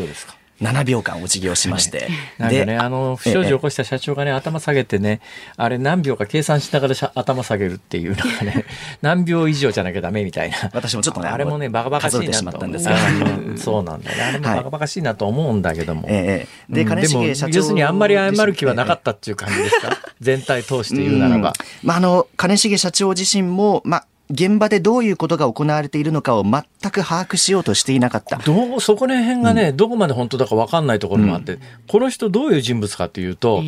[0.62, 5.20] 7秒ですか7秒間お辞儀をしまして、なんかね、あの、不祥事を起こした社長がね、頭下げてね、
[5.58, 8.66] あれ何秒か計算しながらしゃ頭下げるっていう、なんかね、
[9.02, 10.58] 何秒以上じゃなきゃダメみたいな。
[10.74, 14.24] 私もちょっとねあれもね、バカバカしいなとたんですがうん そうなんだよね。
[14.24, 16.04] あれもバカバカしいなと思うんだけども。
[16.08, 16.74] ええええ。
[16.74, 19.98] でうん金重社長も要するにあんまり謝る気はなかったっていう感じですか？
[20.22, 21.50] 全体通して言うならば。
[21.50, 21.88] うん。
[21.88, 28.38] まあ、あの、金重社長自身も、まあ、現場でどういうことが行われているのかを全く把握しようとしていなかった。
[28.38, 33.64] どうそこら辺がね、どこまで本当だか分かんないところもあって、この人どういう人物かというと、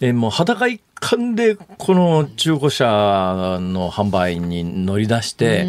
[0.00, 5.66] えもう裸一貫でこの中古車の販売に乗り出して、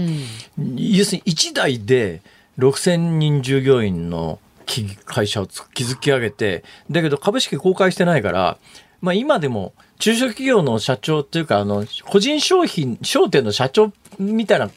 [0.75, 2.21] 要するに1台で
[2.59, 8.57] 6,000人従業員のき会社をつ築き上げてだけど株式公開してないから、
[9.01, 14.69] まあ、今でも中小企業の社長っていうかあの個人商品商店の社長みたいな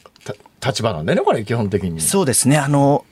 [0.65, 2.01] 立場なんだよねこれ基本的に。
[2.01, 2.57] そうですね。
[2.57, 3.05] あの、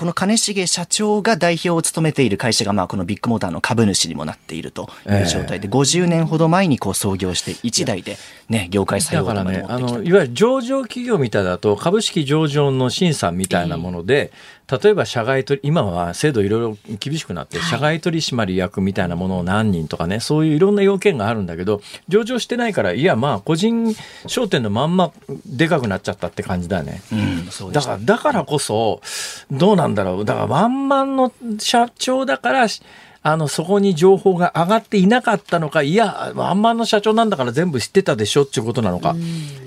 [0.00, 8.16] この金重社長が代表を務めている会社が、まあ、このビッグモーターの株主にもなっているという状態で、50年ほど前にこう創業して、1台で
[8.48, 9.98] ね、業界最だ後までからね、あ持ってきた。
[9.98, 14.32] の、いわゆる上場企業みたいだと、株式上場の審査みたいなもので、
[14.70, 23.94] 例えば社外取り、今は制度いろいろ厳しくなって、社外取締役みたいなものを何人とかね、そういういろんな要件があるんだけど、上場してないから、いや、まあ、個人
[24.26, 25.12] 商店のまんま
[25.44, 27.02] でかくなっちゃったって感じだよね。
[27.12, 29.00] うん、そうだから、だからこそ、
[29.50, 30.24] どうなんだろう。
[30.24, 32.66] だから、ワンマンの社長だから、
[33.22, 39.14] あの、そこに情報が上がっていなかったのか、いや、ワンマンの社長なんだから全部知ってたでしょっていうことなのか。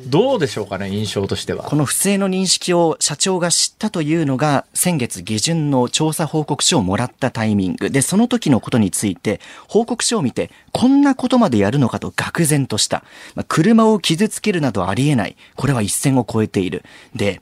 [0.07, 1.75] どうでしょうかね、印象としてはこ。
[1.75, 13.03] の不正の認識を社長が知ったというのが先月下旬の調査報告書をもらったタイミングでその時のことについて報告書を見てこんなことまでやるのかと愕然とした、
[13.33, 16.83] まあ車を傷つけるなどありえないこれは一線を越えている
[17.15, 17.41] で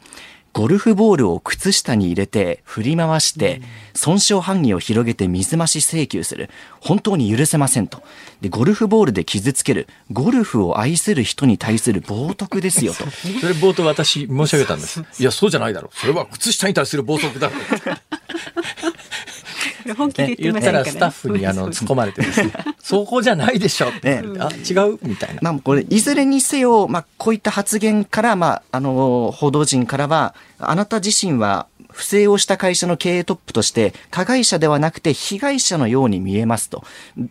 [0.54, 3.62] ゴルフボールを靴下に入れて振り回して
[3.94, 6.50] 損傷範囲を広げて水増し請求する
[6.82, 8.02] 本当に許せませんと
[8.42, 13.06] でゴルフボールで傷つけるゴルフを愛する人に対する冒涜ですよと
[13.40, 15.04] それ冒頭私申し上げたんです。
[15.20, 15.98] いや、そうじゃないだろう。
[15.98, 17.60] それは靴下に対する冒涜だろう。
[19.98, 22.52] 本気で言ったらスタッフに あの突っ込まれてですね、
[22.82, 24.40] そこじゃないでしょって、ね。
[24.40, 25.40] あ違うみたいな。
[25.42, 31.68] まあ、これ、いずれにせよ、まあ、こういった発言から、まあ、あの、報道陣からは、あなた自身は、
[32.02, 36.84] 不正をした会社の経営トップとして、加害者ではなくて被害者のように見えますと。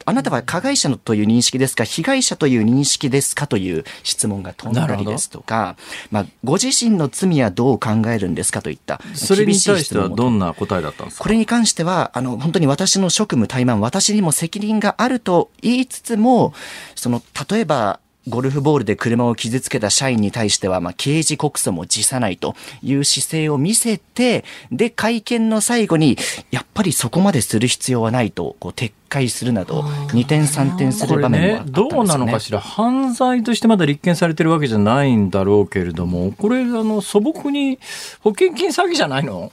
[0.04, 3.48] あなたは加害者のという認識ですか、被害者という認識ですか？
[3.48, 5.76] という質問が飛んだりですとか、
[6.12, 8.62] まあ、ご自身の罪はどう考えるんですか？
[8.62, 11.24] といった、それに対してはどんな答えだったんですか？
[11.24, 16.54] これに関しては、あの、本当に私の職務怠慢、私にも責任があると言いつつも、
[16.94, 17.98] その、例えば、
[18.28, 26.18] ゴルフボールで車を傷つけた社員に対しては、まあ、刑事告訴も辞さないという姿勢を見せて、で、会見の最後に、
[26.50, 31.90] やっぱりそこまでする必要はないと、こう、撤回するなど、二転三転する場面もあねったんですよね。
[31.94, 32.60] どうなのかしら。
[32.60, 37.78] 犯罪としてまだ立件されてるわけじゃないんだろうけれどもこれあの素朴に
[38.20, 39.52] 保険金詐欺じゃないの？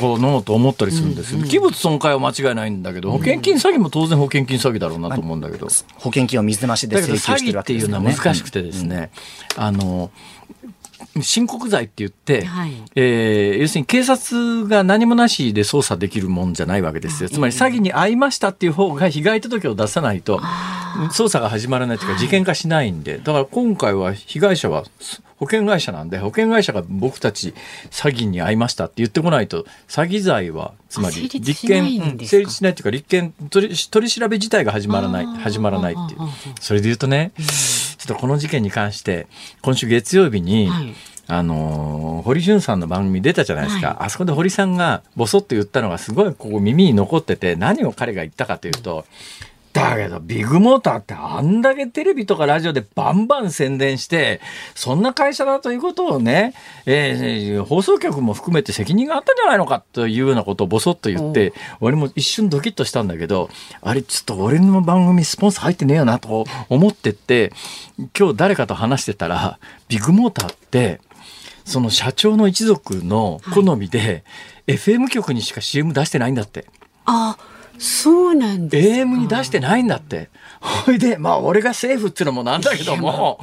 [0.00, 8.02] このと思ったりするんですよ、器物損壊は間違いないんだけど保険金詐欺も当然保険金詐欺だろうなと思うんだけど、保険金を水増しで請求してるわ欺っていうの。
[8.02, 9.10] は難しくてですね、
[9.56, 10.10] あの
[11.20, 12.72] 申告罪って言って、はい。
[12.94, 17.28] えー要するに警察が何もなしで捜査できるもんじゃないわけですよ。
[17.28, 20.38] つまり詐欺に遭いましたっていう方が被害届を出さないと
[21.12, 24.84] 捜査が始まらないというか事件化しないんで、だから今回は被害者は
[25.40, 27.54] 保険会社なんで保険会社が僕たち
[27.90, 36.20] 詐欺に遭いましたって言ってこないと詐欺罪はつまり成立件成立しないというか立件取り取り調べ自体が始まらない始まらないっていう。
[36.60, 39.28] それで言うとねちょっとこの事件に関して
[39.62, 40.94] 今週月曜日に、はい。
[41.26, 43.96] あのー堀潤さんの番組出たじゃないですか、はい。
[44.00, 49.06] あそこで堀さんがボソッと言ったのがすごいここ耳に残ってて何を彼が言ったかというと
[49.72, 54.40] だけどビッグモーターってあんだけテレビとかラジオでバンバン宣伝して
[54.74, 56.54] そんな会社だということをね、
[56.86, 63.48] えー放送局も含めて責任があったんじゃないのかというようなことをボソッと言って俺も一瞬ドキッとしたんだけど
[63.82, 67.52] あれちょっと俺の番組スポンサー入ってねえよなと思ってって
[68.18, 69.58] 今日誰かと話してたら
[69.88, 71.00] ビッグモーターって
[71.64, 74.24] その社長の一族の好みで、
[74.66, 76.66] FM 局にしか CM 出してないんだって。
[77.04, 77.36] あ、
[77.80, 78.94] そうなんですか。
[78.94, 80.28] AM に出してないんだって。
[80.60, 83.40] ほいで、まあ俺が政府っていうのもなんだけども、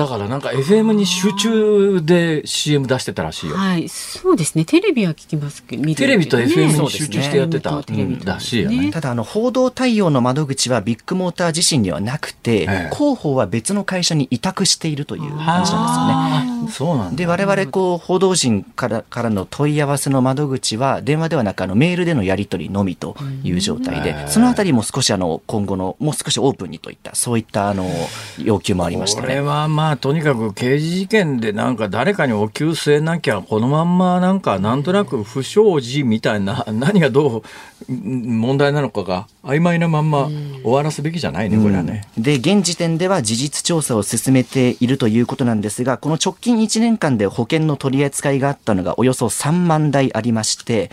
[0.00, 3.56] だからなんか FM に集中で CM 出してたらしいよ。
[3.56, 4.64] はい、そうですね。
[4.64, 8.90] テレビは聞きますけど、見るテレビと FM に集中してやってた、ねうんらしいよね。
[8.90, 16.90] ただあの報道対応の窓口はビッグモーター自身にはなくて、ええ広報は別の会社に委託しているという話なんですよね。
[16.90, 17.16] そうなんだ。
[17.16, 27.86] で我々こう報道陣からからの問い合わせの窓口は電話ではなくあのメールでのやり取りのみという状態で、そのあたりも少しあの今後のもう少しオープンにといったそういったあの
[28.38, 29.40] 要求もありましたこれね。
[29.40, 37.42] はまあとにかく刑事事件でなんか誰かにお給据えなきゃこのまんまなんかなんとなく不祥事みたいな 何がどう
[37.88, 40.28] うん問題なのかが曖昧なまんま
[40.62, 42.02] 終わらすべきじゃないねこれはね。
[42.18, 50.90] で現時点では事実調査を進めているということなんですがこの直近1年間で保険の取り扱いがあったのがおよそ3万台ありまして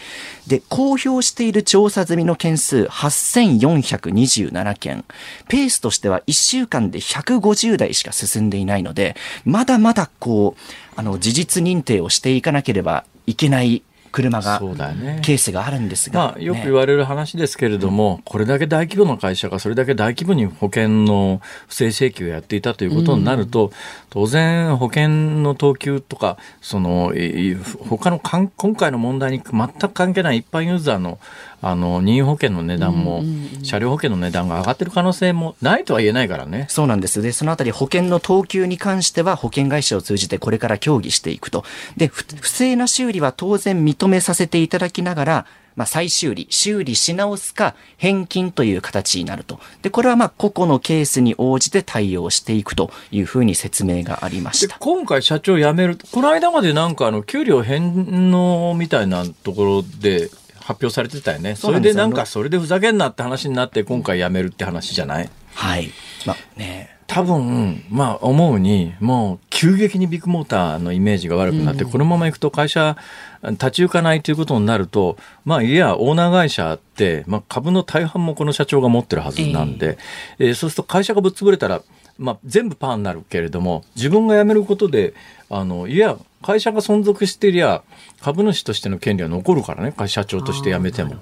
[0.47, 5.03] で公表している調査済みの件数8427件。
[5.47, 9.15] ペースとしては1週間で150台しか進んでいないので
[9.45, 15.19] まだまだこうあの事実認定をしていかなければいけない車がね。
[15.21, 16.63] ケースがあるんですが、まあ、よくね。
[16.65, 23.71] 言われる話ですけれども、これだけ大規模な会社がそれだけ大規模に保険の不正請求をやっていたということになると、
[24.09, 25.09] 当然保険
[25.43, 31.19] の等級とかそのい他の今回の問題に全く関係ない一般ユーザーの
[31.61, 33.23] あの任意保険の値段も、
[33.63, 36.67] 車両保険の値段が上がってる可能性もないとは言えないからね。
[36.69, 37.21] そうなんです。
[37.21, 41.63] で、そのあたり保険の等級に関しては保険会社を通じてこれから協議していくと。
[41.95, 45.45] で、ふ不正な修理は当然認めさせていただきながら、
[45.75, 49.59] まあ、再修理、修理し直すか返金という形になると。
[49.83, 54.73] で、これはまあ個々のケースに応じて対応していくというふうに説明がありました。
[54.73, 60.31] で今回社長辞めるこの間までなんかあの給料返納みたいなところで
[60.67, 61.55] 発表されてたよね。
[61.55, 65.29] それでなんかそれでふざけんなって話になって今回辞めるって話じゃない？
[65.53, 65.91] はい。
[66.25, 66.93] まあね。
[67.07, 72.97] 多分まあ思うにもう急激にビッグモーターのイメージが悪くなって、このままいくと会社
[73.43, 79.97] 立ち行かないということになるとまあいやオーナー会社って、まあ、株の大半もこの社長が持ってるはずなんで、
[80.37, 81.81] えーそうすると会社がぶっ潰れたら、
[82.17, 85.13] まあ、全部パーになるけれども自分が辞めることで
[85.49, 87.83] あのいや会社が存続してりゃ
[88.21, 91.15] 株主としての権利は残るからね会社長として辞めても。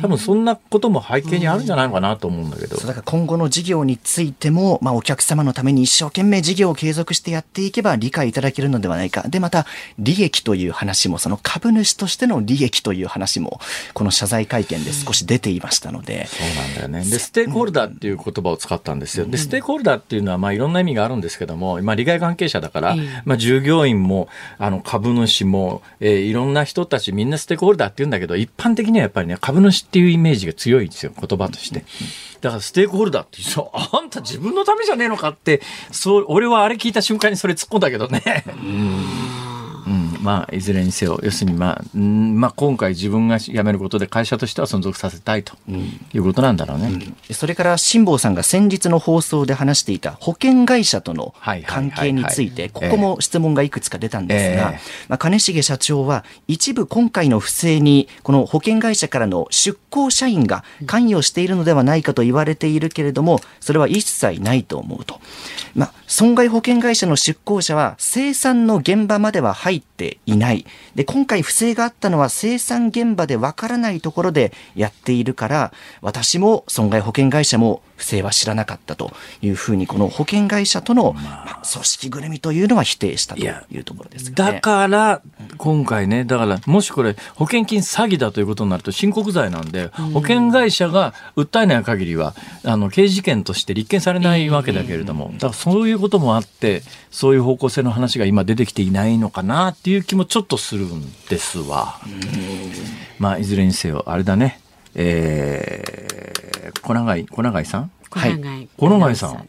[0.00, 2.76] 多分そんなことも背景にあるんじゃないのかなと思うんだけど。
[2.76, 9.22] そうだから今後の事業についても、まあ、お客様のために一生懸命事業を継続してやっていけば理解いただけるのではないか。
[9.28, 9.66] で、また、
[9.98, 13.60] 利益という話も、その株主としての利益という話も、
[13.94, 17.04] この謝罪会見で少し出ていましたので、そうなんだよね。
[17.04, 19.26] で、ステークホルダーっていう言葉を使ったんですよ。
[19.26, 24.28] で、ステークホルダーっていうのは、まあ、いろんな意味があるんですけども、まあ、利害関係者だから、まあ、従業員も、
[24.58, 31.84] あの、株主も、えーいろんな人たち、みんなステークホルダーって言うんだけど、一般的にはやっぱりね、株主っていうイメージが強いんですよ、言葉として。
[32.40, 35.60] だから、ステークホルダーって言うと、あんた自分のためじゃねえのかって、
[35.90, 38.44] そう、俺はあれ聞いた瞬間にそれ突っ込んだけどね。
[38.48, 39.04] うん、
[40.22, 45.54] まあいずれにせよ要するにまあ、うんまあ、今回自分が辞めることで会社としては存続させたいと
[46.14, 47.12] いうことなんだろうね。
[47.32, 51.34] それから辛坊さんが先日の放送で話していた保険会社との
[51.66, 65.20] 関係について、ここも質問がいくつか出たんですがええ、まあ、金重社長は一部今回の不正にこの保険会社からの出向社員が関与しているのではないかと言われているけれども、それは一切ないと思うと。
[65.74, 70.66] まあ、損害保険会社の出向者は生産の現場までは入ってていない。
[70.94, 84.34] で、今回不正があったのは生産現場でわからないところでやっているから、私も損害保険会社も不正は知らなかったというふうに、この保険会社との、まあ、組織ぐるみというのは否定したというところですよね。
[84.34, 85.22] だから、
[85.56, 92.34] 今回ね、だから、もしこれ、保険金詐欺だということになると申告罪なんで、保険会社が訴えない限りは、
[92.64, 96.82] あの、刑事事件として立件されないわけだけれども、だからそういうこともあって、
[97.12, 102.00] そういう方向性の話が今出てきていないのかなっていう気もちょっとするんですわ。
[103.20, 104.58] まあ、いずれにせよ、あれだね、
[104.94, 107.90] えー、小永井、小永井さん？
[108.10, 109.48] 小永井小永井さん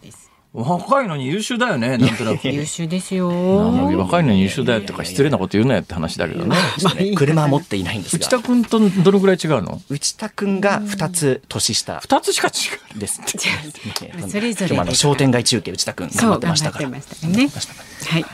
[0.54, 2.46] 若いのに優秀だよね、なんとなく。
[2.48, 3.28] 優秀ですよ。
[3.98, 6.56] 若いのに優秀だよとか失礼なこと言うなよって話だけどね。
[6.84, 9.82] まあいい車は持っていないんです内田が、君とどのぐらい違うの？
[9.90, 12.52] 内田君が2つ年下二つしか違
[12.96, 13.00] う。
[13.00, 13.20] です。
[14.20, 16.88] まあそれぞれ今の商店街中継内田君頑張ってましたから。
[16.88, 17.16] 頑張って
[17.56, 18.26] ましたねはい。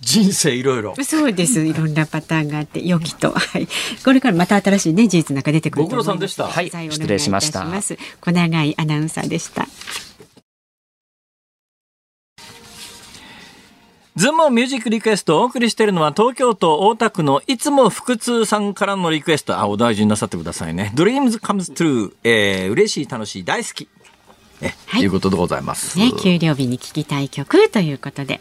[0.00, 0.94] 人生いろいろ。
[1.04, 1.64] そうです。
[1.64, 3.32] いろんなパターンがあって、良きと。
[3.32, 3.66] はい。
[4.04, 6.06] これからまた新しいね、事実なんか出てくると思います。
[6.06, 7.66] ご苦労さんでしたはい再お願失礼しました
[8.20, 9.66] 小永井アナウンサーでした。
[14.16, 19.58] ズームミュージックリクエストをお送りしているのは東京都大田区のいつも腹痛さんからのリクエスト。
[19.58, 20.90] あ、お大事になさってくださいね。
[20.94, 22.14] Dreams comes true。
[22.24, 23.88] えー、嬉しい、楽しい、大好き。
[24.62, 25.98] え、はいいうことでございます。
[25.98, 28.40] ね、給料日に聞きたい曲ということで。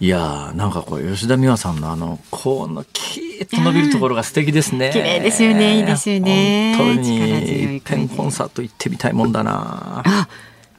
[0.00, 4.90] えいやーなんかこう吉田美和さんのあのこのキーッと伸びるところが素敵ですね。
[4.92, 10.02] 綺麗ですよねいいですよね本当に一遍コンサート行ってみたいもんだな。
[10.04, 10.28] あ、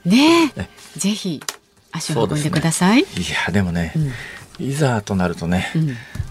[0.06, 1.42] ねええ、ぜひ
[1.92, 3.02] 足を運んでください。
[3.02, 3.04] い
[3.46, 3.94] やでもね、
[4.60, 5.68] いざとなるとね、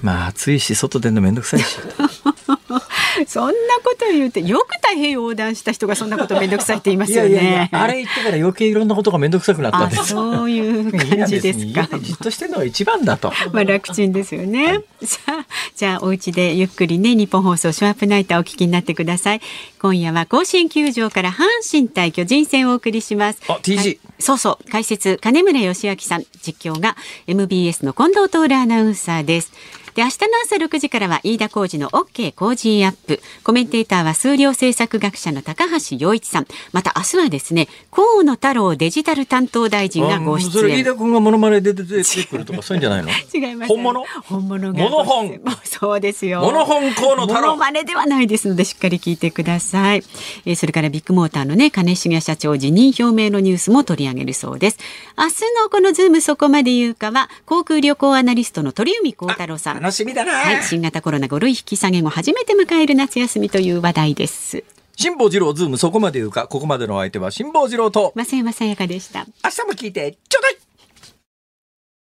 [0.03, 1.79] まあ暑いし外出るのめんどくさいし。
[3.27, 3.53] そんな
[3.83, 7.31] こと言うて、よく太平洋横断した人がそんなことめんどくさいって言いますよね。
[7.31, 10.07] いやいやいやあれ言ってから余計いろんなことがめんどくさくなったんあ、です。
[10.09, 13.33] そういう感じですかじっとしてるのが一番だと。
[13.53, 14.81] まあ楽ちんですよね。
[15.03, 15.47] さあ、
[15.77, 19.41] じゃあお家でゆっくりね、日本放送ショーアップナイターお聞きになってください。
[19.81, 23.41] 今夜は甲子園球場から阪神対巨人戦をお送りします。
[23.49, 26.97] あ TG はいそうそう、解説金村義明さん、実況が
[27.27, 29.53] MBS の近藤徹アナウンサーです。
[29.95, 33.21] で、明日の朝6時からは飯田浩二の OK 工事アップ。
[33.43, 36.47] コメンテーターは数量政策学者の高橋洋一さん。
[36.73, 40.69] また明日はですね、河野太郎デジタル担当大臣がご出演。
[40.69, 43.11] れ飯田君がモノマネで出てくるとかそういうんじゃないの？
[43.35, 43.69] 違います。
[43.69, 44.05] 本物？
[44.25, 45.41] 本物がモノ本？
[45.65, 46.41] そうですよ。
[46.43, 50.05] モノ本河野太郎モノマネではないですのでしっかり聞いてください。
[50.47, 54.79] えーそれからビッグモーターのね兼重社長辞任表明のニュースも取り上げるそうです。
[55.17, 55.31] 明日
[55.63, 59.80] のこのズームそこまで言うかは航空旅行アナリストの鳥海高太郎さん。
[59.81, 60.33] 楽しみだな。
[60.33, 64.63] はい、新型コロナ5類引き下げ後初めて迎える夏休みという話題です。
[64.97, 69.27] 辛坊治郎ズームそこまで言うかここまでのお相手は辛坊治郎と増山さやかでした。
[69.43, 70.57] 明日も聞いてちょうだい